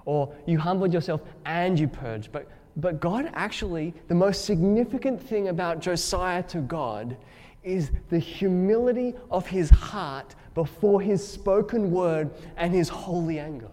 Or 0.05 0.33
you 0.45 0.59
humbled 0.59 0.93
yourself 0.93 1.21
and 1.45 1.79
you 1.79 1.87
purged. 1.87 2.31
But 2.31 2.49
but 2.75 2.99
God 2.99 3.29
actually, 3.33 3.93
the 4.07 4.15
most 4.15 4.45
significant 4.45 5.21
thing 5.21 5.49
about 5.49 5.79
Josiah 5.79 6.43
to 6.43 6.59
God 6.59 7.17
is 7.63 7.91
the 8.09 8.19
humility 8.19 9.13
of 9.29 9.47
his 9.47 9.69
heart 9.69 10.35
before 10.53 11.01
his 11.01 11.25
spoken 11.25 11.91
word 11.91 12.31
and 12.57 12.73
his 12.73 12.89
holy 12.89 13.39
anger. 13.39 13.69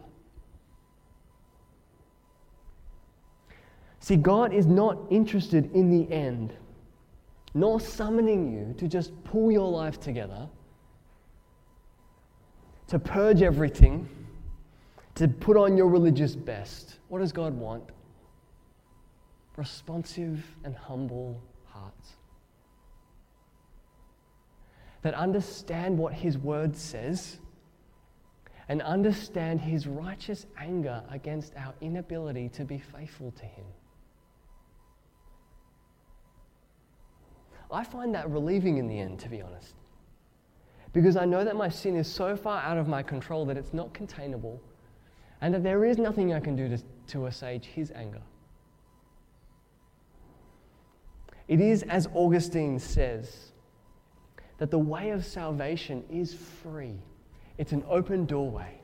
See, 4.00 4.16
God 4.16 4.52
is 4.52 4.66
not 4.66 4.98
interested 5.10 5.74
in 5.74 5.90
the 5.90 6.10
end, 6.12 6.54
nor 7.54 7.80
summoning 7.80 8.52
you 8.52 8.74
to 8.78 8.88
just 8.88 9.12
pull 9.24 9.50
your 9.50 9.70
life 9.70 10.00
together, 10.00 10.48
to 12.88 12.98
purge 12.98 13.42
everything, 13.42 14.08
to 15.16 15.28
put 15.28 15.56
on 15.56 15.76
your 15.76 15.88
religious 15.88 16.34
best. 16.34 16.98
What 17.08 17.18
does 17.18 17.32
God 17.32 17.54
want? 17.54 17.84
Responsive 19.56 20.44
and 20.64 20.74
humble 20.74 21.42
hearts 21.66 22.12
that 25.02 25.14
understand 25.14 25.98
what 25.98 26.12
His 26.12 26.38
Word 26.38 26.76
says 26.76 27.38
and 28.68 28.82
understand 28.82 29.60
His 29.60 29.86
righteous 29.86 30.46
anger 30.58 31.02
against 31.10 31.54
our 31.56 31.74
inability 31.80 32.48
to 32.50 32.64
be 32.64 32.78
faithful 32.78 33.32
to 33.32 33.44
Him. 33.44 33.64
I 37.72 37.84
find 37.84 38.14
that 38.14 38.28
relieving 38.28 38.78
in 38.78 38.88
the 38.88 38.98
end, 38.98 39.20
to 39.20 39.28
be 39.28 39.40
honest. 39.40 39.74
Because 40.92 41.16
I 41.16 41.24
know 41.24 41.44
that 41.44 41.54
my 41.54 41.68
sin 41.68 41.96
is 41.96 42.12
so 42.12 42.36
far 42.36 42.60
out 42.62 42.78
of 42.78 42.88
my 42.88 43.02
control 43.02 43.46
that 43.46 43.56
it's 43.56 43.72
not 43.72 43.94
containable, 43.94 44.60
and 45.40 45.54
that 45.54 45.62
there 45.62 45.84
is 45.84 45.96
nothing 45.96 46.34
I 46.34 46.40
can 46.40 46.56
do 46.56 46.68
to, 46.68 46.82
to 47.08 47.26
assuage 47.26 47.66
His 47.66 47.92
anger. 47.92 48.22
It 51.50 51.60
is, 51.60 51.82
as 51.82 52.06
Augustine 52.14 52.78
says, 52.78 53.50
that 54.58 54.70
the 54.70 54.78
way 54.78 55.10
of 55.10 55.26
salvation 55.26 56.04
is 56.08 56.32
free. 56.32 56.94
It's 57.58 57.72
an 57.72 57.82
open 57.90 58.24
doorway. 58.24 58.80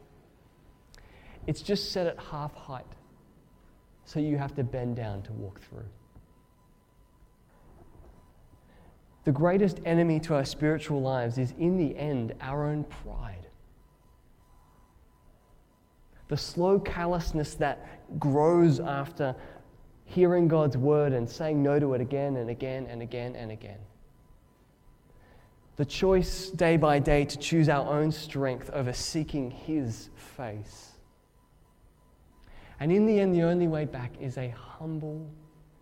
It's 1.46 1.62
just 1.62 1.92
set 1.92 2.08
at 2.08 2.18
half 2.18 2.52
height, 2.56 2.84
so 4.04 4.18
you 4.18 4.36
have 4.36 4.52
to 4.56 4.64
bend 4.64 4.96
down 4.96 5.22
to 5.22 5.32
walk 5.34 5.60
through. 5.60 5.84
The 9.22 9.30
greatest 9.30 9.80
enemy 9.84 10.18
to 10.20 10.34
our 10.34 10.44
spiritual 10.44 11.00
lives 11.00 11.38
is, 11.38 11.54
in 11.60 11.76
the 11.76 11.96
end, 11.96 12.34
our 12.40 12.66
own 12.66 12.82
pride. 12.82 13.46
The 16.26 16.36
slow 16.36 16.80
callousness 16.80 17.54
that 17.54 18.18
grows 18.18 18.80
after 18.80 19.36
hearing 20.06 20.48
God's 20.48 20.76
word 20.76 21.12
and 21.12 21.28
saying 21.28 21.62
no 21.62 21.78
to 21.78 21.92
it 21.94 22.00
again 22.00 22.36
and 22.36 22.48
again 22.48 22.86
and 22.86 23.02
again 23.02 23.36
and 23.36 23.50
again. 23.50 23.78
The 25.74 25.84
choice 25.84 26.48
day 26.48 26.78
by 26.78 27.00
day 27.00 27.26
to 27.26 27.36
choose 27.36 27.68
our 27.68 27.86
own 27.86 28.10
strength 28.10 28.70
over 28.72 28.94
seeking 28.94 29.50
His 29.50 30.08
face. 30.36 30.92
And 32.80 32.90
in 32.90 33.04
the 33.04 33.20
end, 33.20 33.34
the 33.34 33.42
only 33.42 33.66
way 33.66 33.84
back 33.84 34.12
is 34.20 34.38
a 34.38 34.48
humble 34.50 35.28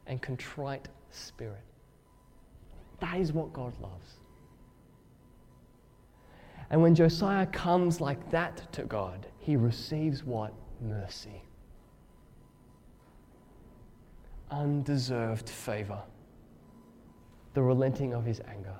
and 0.06 0.20
contrite 0.20 0.88
spirit. 1.10 1.62
That 3.00 3.20
is 3.20 3.32
what 3.32 3.52
God 3.52 3.74
loves. 3.80 4.14
And 6.70 6.80
when 6.80 6.94
Josiah 6.94 7.46
comes 7.46 8.00
like 8.00 8.30
that 8.30 8.72
to 8.72 8.84
God, 8.84 9.26
he 9.38 9.54
receives 9.54 10.24
what? 10.24 10.52
Mercy 10.80 11.42
undeserved 14.54 15.48
favor, 15.48 16.00
the 17.54 17.62
relenting 17.62 18.14
of 18.14 18.24
his 18.24 18.40
anger. 18.48 18.74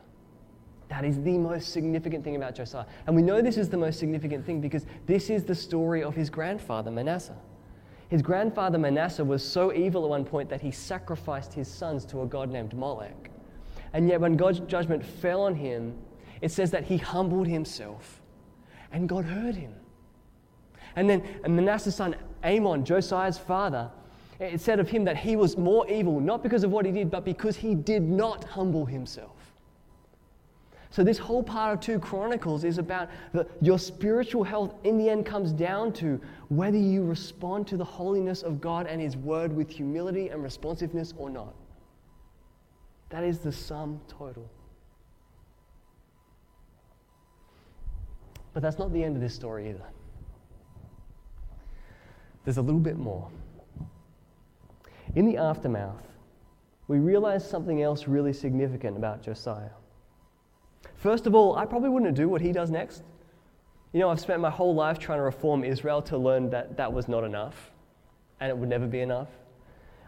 That 0.88 1.04
is 1.04 1.20
the 1.22 1.38
most 1.38 1.72
significant 1.72 2.22
thing 2.22 2.36
about 2.36 2.54
Josiah. 2.54 2.84
And 3.06 3.16
we 3.16 3.22
know 3.22 3.40
this 3.42 3.56
is 3.56 3.68
the 3.68 3.76
most 3.76 3.98
significant 3.98 4.44
thing 4.44 4.60
because 4.60 4.86
this 5.06 5.30
is 5.30 5.44
the 5.44 5.54
story 5.54 6.02
of 6.02 6.14
his 6.14 6.30
grandfather, 6.30 6.90
Manasseh. 6.90 7.36
His 8.08 8.22
grandfather, 8.22 8.78
Manasseh, 8.78 9.24
was 9.24 9.42
so 9.42 9.72
evil 9.72 10.04
at 10.04 10.10
one 10.10 10.24
point 10.24 10.48
that 10.50 10.60
he 10.60 10.70
sacrificed 10.70 11.52
his 11.52 11.66
sons 11.66 12.04
to 12.06 12.22
a 12.22 12.26
god 12.26 12.50
named 12.50 12.74
Molech. 12.74 13.30
And 13.92 14.08
yet, 14.08 14.20
when 14.20 14.36
God's 14.36 14.60
judgment 14.60 15.04
fell 15.04 15.42
on 15.42 15.54
him, 15.54 15.96
it 16.40 16.50
says 16.50 16.70
that 16.72 16.84
he 16.84 16.98
humbled 16.98 17.48
himself 17.48 18.20
and 18.92 19.08
God 19.08 19.24
heard 19.24 19.56
him. 19.56 19.74
And 20.96 21.08
then 21.10 21.24
and 21.42 21.56
Manasseh's 21.56 21.96
son, 21.96 22.14
Amon, 22.44 22.84
Josiah's 22.84 23.38
father, 23.38 23.90
it 24.40 24.60
said 24.60 24.80
of 24.80 24.88
him 24.88 25.04
that 25.04 25.16
he 25.16 25.36
was 25.36 25.56
more 25.56 25.88
evil, 25.88 26.20
not 26.20 26.42
because 26.42 26.64
of 26.64 26.70
what 26.70 26.84
he 26.84 26.92
did, 26.92 27.10
but 27.10 27.24
because 27.24 27.56
he 27.56 27.74
did 27.74 28.02
not 28.02 28.44
humble 28.44 28.84
himself. 28.84 29.30
So, 30.90 31.02
this 31.02 31.18
whole 31.18 31.42
part 31.42 31.74
of 31.74 31.80
2 31.80 31.98
Chronicles 31.98 32.62
is 32.62 32.78
about 32.78 33.10
the, 33.32 33.48
your 33.60 33.80
spiritual 33.80 34.44
health, 34.44 34.74
in 34.84 34.96
the 34.96 35.08
end, 35.08 35.26
comes 35.26 35.52
down 35.52 35.92
to 35.94 36.20
whether 36.50 36.78
you 36.78 37.04
respond 37.04 37.66
to 37.66 37.76
the 37.76 37.84
holiness 37.84 38.42
of 38.42 38.60
God 38.60 38.86
and 38.86 39.00
His 39.00 39.16
Word 39.16 39.52
with 39.52 39.68
humility 39.68 40.28
and 40.28 40.40
responsiveness 40.40 41.12
or 41.16 41.30
not. 41.30 41.52
That 43.08 43.24
is 43.24 43.40
the 43.40 43.50
sum 43.50 44.00
total. 44.06 44.48
But 48.52 48.62
that's 48.62 48.78
not 48.78 48.92
the 48.92 49.02
end 49.02 49.16
of 49.16 49.20
this 49.20 49.34
story 49.34 49.70
either. 49.70 49.84
There's 52.44 52.58
a 52.58 52.62
little 52.62 52.78
bit 52.78 52.98
more. 52.98 53.28
In 55.14 55.26
the 55.26 55.36
aftermath, 55.36 56.08
we 56.88 56.98
realize 56.98 57.48
something 57.48 57.82
else 57.82 58.08
really 58.08 58.32
significant 58.32 58.96
about 58.96 59.22
Josiah. 59.22 59.70
First 60.96 61.26
of 61.26 61.34
all, 61.34 61.56
I 61.56 61.66
probably 61.66 61.88
wouldn't 61.88 62.16
do 62.16 62.28
what 62.28 62.40
he 62.40 62.52
does 62.52 62.70
next. 62.70 63.02
You 63.92 64.00
know, 64.00 64.10
I've 64.10 64.20
spent 64.20 64.40
my 64.40 64.50
whole 64.50 64.74
life 64.74 64.98
trying 64.98 65.18
to 65.18 65.22
reform 65.22 65.64
Israel 65.64 66.02
to 66.02 66.18
learn 66.18 66.50
that 66.50 66.76
that 66.76 66.92
was 66.92 67.08
not 67.08 67.22
enough 67.22 67.70
and 68.40 68.50
it 68.50 68.56
would 68.56 68.68
never 68.68 68.86
be 68.86 69.00
enough. 69.00 69.28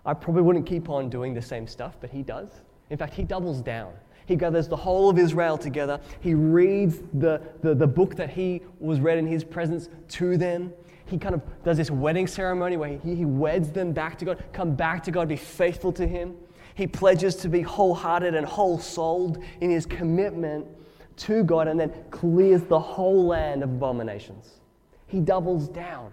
I 0.05 0.13
probably 0.13 0.43
wouldn't 0.43 0.67
keep 0.67 0.89
on 0.89 1.09
doing 1.09 1.35
the 1.35 1.43
same 1.43 1.67
stuff, 1.67 1.97
but 2.01 2.11
he 2.11 2.23
does. 2.23 2.51
In 2.91 2.99
fact, 2.99 3.15
he 3.15 3.23
doubles 3.23 3.63
down. 3.63 3.93
He 4.27 4.35
gathers 4.35 4.67
the 4.67 4.77
whole 4.77 5.09
of 5.09 5.19
Israel 5.19 5.57
together. 5.57 6.01
He 6.21 6.35
reads 6.35 6.99
the, 7.15 7.41
the, 7.63 7.75
the 7.75 7.87
book 7.87 8.17
that 8.17 8.31
he 8.31 8.63
was 8.81 8.99
read 9.01 9.19
in 9.19 9.27
his 9.27 9.45
presence 9.45 9.89
to 10.09 10.37
them 10.37 10.73
he 11.07 11.19
kind 11.19 11.35
of 11.35 11.43
does 11.65 11.77
this 11.77 11.91
wedding 11.91 12.27
ceremony 12.27 12.77
where 12.77 12.99
he, 12.99 13.15
he 13.15 13.25
weds 13.25 13.71
them 13.71 13.93
back 13.93 14.19
to 14.19 14.25
God, 14.25 14.45
come 14.53 14.75
back 14.75 15.03
to 15.05 15.11
God, 15.11 15.29
be 15.29 15.37
faithful 15.37 15.93
to 15.93 16.07
Him. 16.07 16.35
He 16.75 16.87
pledges 16.87 17.37
to 17.37 17.49
be 17.49 17.63
wholehearted 17.63 18.35
and 18.35 18.47
whole 18.47 18.79
souled 18.79 19.43
in 19.63 19.71
his 19.71 19.87
commitment 19.87 20.67
to 21.17 21.43
God 21.43 21.69
and 21.69 21.81
then 21.81 21.91
clears 22.11 22.65
the 22.65 22.79
whole 22.79 23.27
land 23.27 23.63
of 23.63 23.71
abominations. 23.71 24.61
He 25.07 25.21
doubles 25.21 25.69
down. 25.69 26.13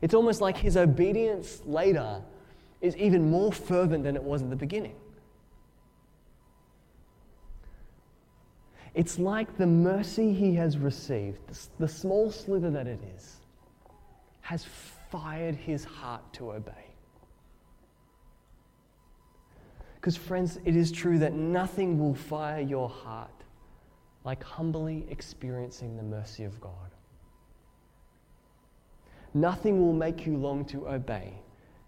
It's 0.00 0.14
almost 0.14 0.40
like 0.40 0.56
his 0.56 0.78
obedience 0.78 1.60
later 1.66 2.22
is 2.80 2.96
even 2.96 3.30
more 3.30 3.52
fervent 3.52 4.04
than 4.04 4.16
it 4.16 4.22
was 4.22 4.42
at 4.42 4.48
the 4.48 4.56
beginning. 4.56 4.94
It's 8.94 9.18
like 9.18 9.58
the 9.58 9.66
mercy 9.66 10.32
he 10.32 10.54
has 10.54 10.78
received, 10.78 11.40
the 11.78 11.88
small 11.88 12.30
sliver 12.30 12.70
that 12.70 12.86
it 12.86 13.00
is, 13.16 13.36
has 14.44 14.62
fired 15.10 15.54
his 15.54 15.84
heart 15.84 16.20
to 16.34 16.52
obey. 16.52 16.92
Because, 19.94 20.18
friends, 20.18 20.58
it 20.66 20.76
is 20.76 20.92
true 20.92 21.18
that 21.20 21.32
nothing 21.32 21.98
will 21.98 22.14
fire 22.14 22.60
your 22.60 22.90
heart 22.90 23.30
like 24.22 24.42
humbly 24.44 25.06
experiencing 25.08 25.96
the 25.96 26.02
mercy 26.02 26.44
of 26.44 26.60
God. 26.60 26.70
Nothing 29.32 29.80
will 29.80 29.94
make 29.94 30.26
you 30.26 30.36
long 30.36 30.66
to 30.66 30.88
obey 30.88 31.32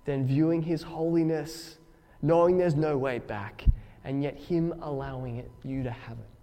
than 0.07 0.27
viewing 0.27 0.63
His 0.63 0.83
holiness, 0.83 1.77
knowing 2.23 2.57
there's 2.57 2.75
no 2.75 2.97
way 2.97 3.19
back, 3.19 3.67
and 4.03 4.23
yet 4.23 4.35
Him 4.35 4.73
allowing 4.81 5.37
it, 5.37 5.51
you 5.63 5.83
to 5.83 5.91
have 5.91 6.17
it. 6.19 6.36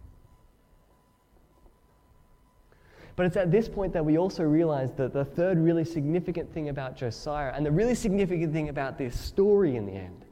But 3.16 3.28
it's 3.28 3.38
at 3.38 3.52
this 3.52 3.70
point 3.70 3.94
that 3.94 4.04
we 4.04 4.18
also 4.18 4.44
realize 4.44 4.92
that 4.94 5.14
the 5.14 5.24
third 5.24 5.60
really 5.60 5.86
significant 5.86 6.52
thing 6.54 6.70
about 6.70 6.98
Josiah, 6.98 7.54
and 7.56 7.66
the 7.66 7.72
really 7.72 7.96
significant 7.96 8.52
thing 8.52 8.70
about 8.70 8.98
this 8.98 9.20
story 9.20 9.76
in 9.76 9.86
the 9.86 9.94
end, 9.94 10.26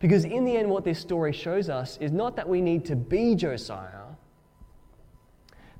because 0.00 0.24
in 0.24 0.44
the 0.44 0.56
end, 0.56 0.68
what 0.68 0.84
this 0.84 0.98
story 0.98 1.32
shows 1.32 1.68
us 1.68 1.96
is 1.98 2.10
not 2.10 2.34
that 2.34 2.48
we 2.48 2.60
need 2.60 2.84
to 2.86 2.96
be 2.96 3.36
Josiah, 3.36 4.06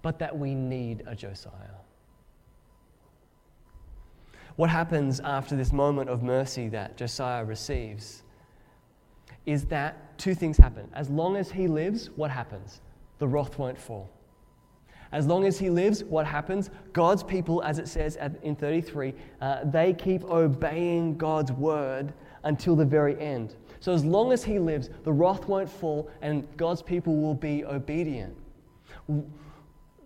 but 0.02 0.20
that 0.20 0.38
we 0.38 0.54
need 0.54 1.02
a 1.06 1.16
Josiah. 1.16 1.50
What 4.54 4.70
happens 4.70 5.18
after 5.20 5.56
this 5.56 5.72
moment 5.72 6.08
of 6.10 6.22
mercy 6.22 6.68
that 6.68 6.96
Josiah 6.96 7.44
receives 7.44 8.22
is 9.46 9.64
that 9.66 10.16
two 10.18 10.34
things 10.34 10.56
happen. 10.56 10.88
As 10.92 11.10
long 11.10 11.36
as 11.36 11.50
he 11.50 11.66
lives, 11.66 12.10
what 12.14 12.30
happens? 12.30 12.80
The 13.18 13.26
wrath 13.26 13.58
won't 13.58 13.78
fall. 13.78 14.10
As 15.12 15.26
long 15.26 15.44
as 15.44 15.58
he 15.58 15.68
lives, 15.68 16.02
what 16.04 16.26
happens? 16.26 16.70
God's 16.94 17.22
people, 17.22 17.62
as 17.62 17.78
it 17.78 17.86
says 17.86 18.16
in 18.42 18.56
33, 18.56 19.12
uh, 19.40 19.64
they 19.64 19.92
keep 19.92 20.24
obeying 20.24 21.16
God's 21.18 21.52
word 21.52 22.14
until 22.44 22.74
the 22.74 22.84
very 22.84 23.20
end. 23.20 23.54
So 23.80 23.92
as 23.92 24.04
long 24.04 24.32
as 24.32 24.42
he 24.42 24.58
lives, 24.58 24.88
the 25.04 25.12
wrath 25.12 25.46
won't 25.48 25.68
fall 25.68 26.10
and 26.22 26.46
God's 26.56 26.82
people 26.82 27.16
will 27.16 27.34
be 27.34 27.64
obedient. 27.64 28.34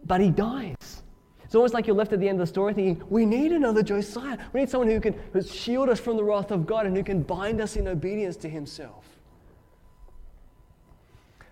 But 0.04 0.20
he 0.20 0.30
dies. 0.30 1.02
It's 1.44 1.54
almost 1.54 1.74
like 1.74 1.86
you're 1.86 1.94
left 1.94 2.12
at 2.12 2.18
the 2.18 2.28
end 2.28 2.40
of 2.40 2.46
the 2.46 2.50
story 2.50 2.74
thinking, 2.74 3.06
we 3.08 3.24
need 3.24 3.52
another 3.52 3.82
Josiah. 3.82 4.38
We 4.52 4.60
need 4.60 4.68
someone 4.68 4.88
who 4.88 5.00
can 5.00 5.14
shield 5.44 5.88
us 5.88 6.00
from 6.00 6.16
the 6.16 6.24
wrath 6.24 6.50
of 6.50 6.66
God 6.66 6.86
and 6.86 6.96
who 6.96 7.04
can 7.04 7.22
bind 7.22 7.60
us 7.60 7.76
in 7.76 7.86
obedience 7.86 8.36
to 8.38 8.48
himself. 8.48 9.04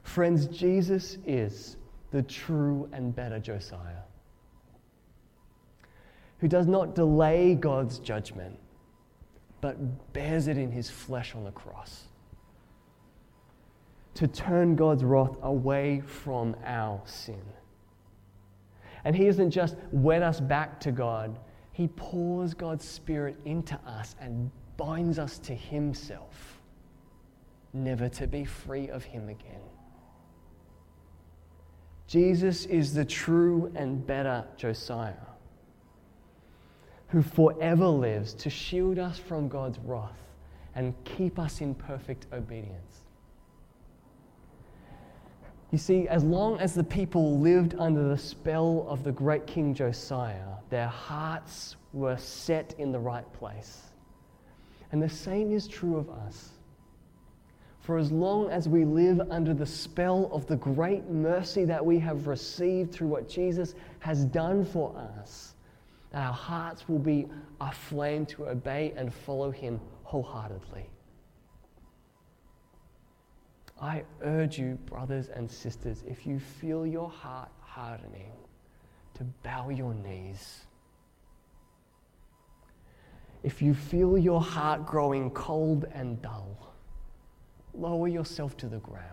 Friends, 0.03 0.47
Jesus 0.47 1.19
is 1.25 1.77
the 2.15 2.23
true 2.23 2.89
and 2.93 3.13
better 3.13 3.41
Josiah, 3.41 4.05
who 6.39 6.47
does 6.47 6.69
not 6.69 6.95
delay 6.95 7.57
God's 7.57 7.99
judgment, 7.99 8.57
but 9.61 10.13
bears 10.13 10.47
it 10.47 10.57
in 10.57 10.71
his 10.71 10.89
flesh 10.89 11.35
on 11.35 11.43
the 11.43 11.51
cross. 11.51 12.05
To 14.15 14.29
turn 14.29 14.77
God's 14.77 15.03
wrath 15.03 15.37
away 15.43 16.03
from 16.07 16.55
our 16.65 17.03
sin. 17.05 17.43
And 19.05 19.17
He 19.17 19.25
doesn't 19.25 19.51
just 19.51 19.75
wed 19.91 20.23
us 20.23 20.39
back 20.39 20.79
to 20.81 20.93
God, 20.93 21.37
He 21.73 21.89
pours 21.89 22.55
God's 22.55 22.89
Spirit 22.89 23.37
into 23.45 23.75
us 23.85 24.15
and 24.21 24.53
binds 24.77 25.19
us 25.19 25.41
to 25.41 25.53
Himself, 25.53 26.61
never 27.73 28.09
to 28.11 28.29
be 28.29 28.45
free 28.45 28.89
of 28.89 29.03
Him 29.03 29.29
again. 29.29 29.63
Jesus 32.07 32.67
is 32.67 32.93
the 32.95 33.05
true 33.05 33.73
and 33.75 34.07
better 34.07 34.45
Josiah, 34.57 35.15
who 37.09 37.23
forever 37.23 37.87
lives 37.87 38.35
to 38.35 38.51
shield 38.51 38.99
us 38.99 39.19
from 39.19 39.49
God's 39.49 39.79
wrath 39.79 40.11
and 40.75 40.95
keep 41.05 41.39
us 41.39 41.61
in 41.61 41.75
perfect 41.75 42.27
obedience. 42.33 43.05
You 45.71 45.79
see, 45.79 46.07
as 46.07 46.23
long 46.23 46.59
as 46.61 46.75
the 46.75 46.85
people 46.85 47.41
lived 47.41 47.75
under 47.79 48.09
the 48.09 48.19
spell 48.19 48.87
of 48.89 49.03
the 49.03 49.11
great 49.11 49.47
King 49.47 49.75
Josiah, 49.75 50.59
their 50.71 50.87
hearts 50.87 51.75
were 51.93 52.17
set 52.17 52.75
in 52.79 52.93
the 52.93 52.99
right 53.01 53.31
place. 53.33 53.83
And 54.93 55.03
the 55.03 55.09
same 55.09 55.51
is 55.51 55.67
true 55.67 55.97
of 55.97 56.09
us. 56.11 56.51
For 57.85 57.99
as 57.99 58.11
long 58.11 58.49
as 58.49 58.67
we 58.67 58.87
live 58.87 59.21
under 59.31 59.53
the 59.53 59.67
spell 59.67 60.31
of 60.33 60.47
the 60.47 60.57
great 60.57 61.11
mercy 61.11 61.67
that 61.67 61.85
we 61.85 61.99
have 61.99 62.27
received 62.27 62.93
through 62.93 63.09
what 63.09 63.29
Jesus 63.29 63.75
has 63.99 64.25
done 64.25 64.65
for 64.65 64.97
us, 65.21 65.55
our 66.15 66.33
hearts 66.33 66.89
will 66.89 66.99
be 66.99 67.27
aflame 67.61 68.25
to 68.27 68.47
obey 68.47 68.95
and 68.97 69.13
follow 69.13 69.51
him 69.51 69.79
wholeheartedly. 70.05 70.89
I 73.79 74.05
urge 74.23 74.59
you, 74.59 74.79
brothers 74.87 75.29
and 75.29 75.51
sisters, 75.51 76.05
if 76.09 76.27
you 76.27 76.41
feel 76.41 76.87
your 76.87 77.11
heart 77.11 77.51
hardening, 77.61 78.33
to 79.13 79.25
bow 79.43 79.69
your 79.69 79.93
knees. 79.93 80.61
If 83.43 83.61
you 83.61 83.75
feel 83.75 84.17
your 84.17 84.41
heart 84.41 84.87
growing 84.87 85.31
cold 85.33 85.85
and 85.93 86.23
dull, 86.23 86.64
lower 87.77 88.09
yourself 88.09 88.57
to 88.59 88.67
the 88.67 88.79
ground 88.79 89.11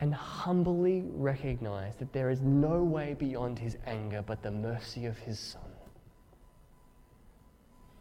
and 0.00 0.14
humbly 0.14 1.04
recognize 1.12 1.94
that 1.96 2.12
there 2.12 2.30
is 2.30 2.40
no 2.40 2.82
way 2.82 3.14
beyond 3.18 3.58
his 3.58 3.76
anger 3.86 4.24
but 4.26 4.42
the 4.42 4.50
mercy 4.50 5.04
of 5.04 5.18
his 5.18 5.38
Son. 5.38 5.62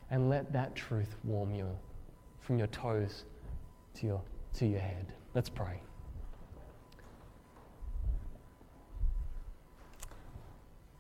And 0.10 0.30
let 0.30 0.52
that 0.54 0.75
truth 0.75 1.15
warm 1.23 1.54
you 1.54 1.67
from 2.39 2.58
your 2.58 2.67
toes 2.67 3.25
to 3.95 4.06
your, 4.08 4.21
to 4.56 4.65
your 4.65 4.80
head. 4.80 5.13
Let's 5.36 5.49
pray. 5.49 5.82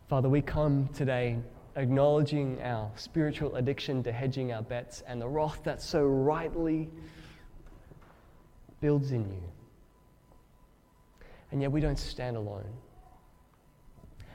Father, 0.09 0.27
we 0.27 0.41
come 0.41 0.89
today 0.93 1.37
acknowledging 1.79 2.61
our 2.61 2.91
spiritual 2.95 3.55
addiction 3.55 4.03
to 4.03 4.11
hedging 4.11 4.51
our 4.51 4.61
bets 4.61 5.03
and 5.07 5.21
the 5.21 5.27
wrath 5.27 5.61
that 5.63 5.81
so 5.81 6.03
rightly 6.03 6.89
builds 8.81 9.11
in 9.11 9.29
you. 9.29 9.43
And 11.51 11.61
yet 11.61 11.71
we 11.71 11.81
don't 11.81 11.97
stand 11.97 12.37
alone. 12.37 12.71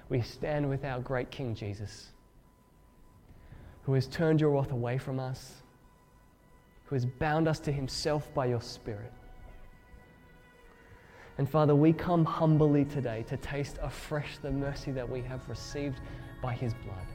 We 0.09 0.21
stand 0.21 0.69
with 0.69 0.85
our 0.85 1.01
great 1.01 1.31
King 1.31 1.55
Jesus, 1.55 2.09
who 3.83 3.95
has 3.95 4.07
turned 4.07 4.41
your 4.41 4.51
wrath 4.51 4.73
away 4.73 4.99
from 4.99 5.21
us 5.21 5.63
who 6.85 6.95
has 6.95 7.07
bound 7.07 7.49
us 7.49 7.59
to 7.61 7.73
himself 7.73 8.33
by 8.35 8.47
your 8.47 8.61
Spirit. 8.61 9.13
And 11.39 11.49
Father, 11.49 11.75
we 11.75 11.93
come 11.93 12.25
humbly 12.25 12.85
today 12.85 13.25
to 13.29 13.37
taste 13.39 13.79
afresh 13.83 14.39
the 14.39 14.51
mercy 14.51 14.93
that 14.93 15.09
we 15.09 15.21
have 15.23 15.49
received 15.49 16.01
by 16.41 16.53
his 16.53 16.75
blood. 16.75 17.07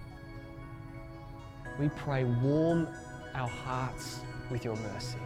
We 1.79 1.87
pray, 1.87 2.25
warm 2.25 2.89
our 3.33 3.47
hearts 3.47 4.19
with 4.51 4.65
your 4.65 4.75
mercy 4.75 5.17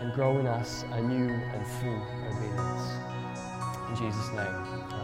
and 0.00 0.12
grow 0.12 0.38
in 0.38 0.46
us 0.46 0.84
a 0.92 1.00
new 1.00 1.30
and 1.30 1.66
full 1.78 2.02
obedience. 2.28 2.92
In 3.88 3.96
Jesus' 3.96 4.28
name, 4.32 5.03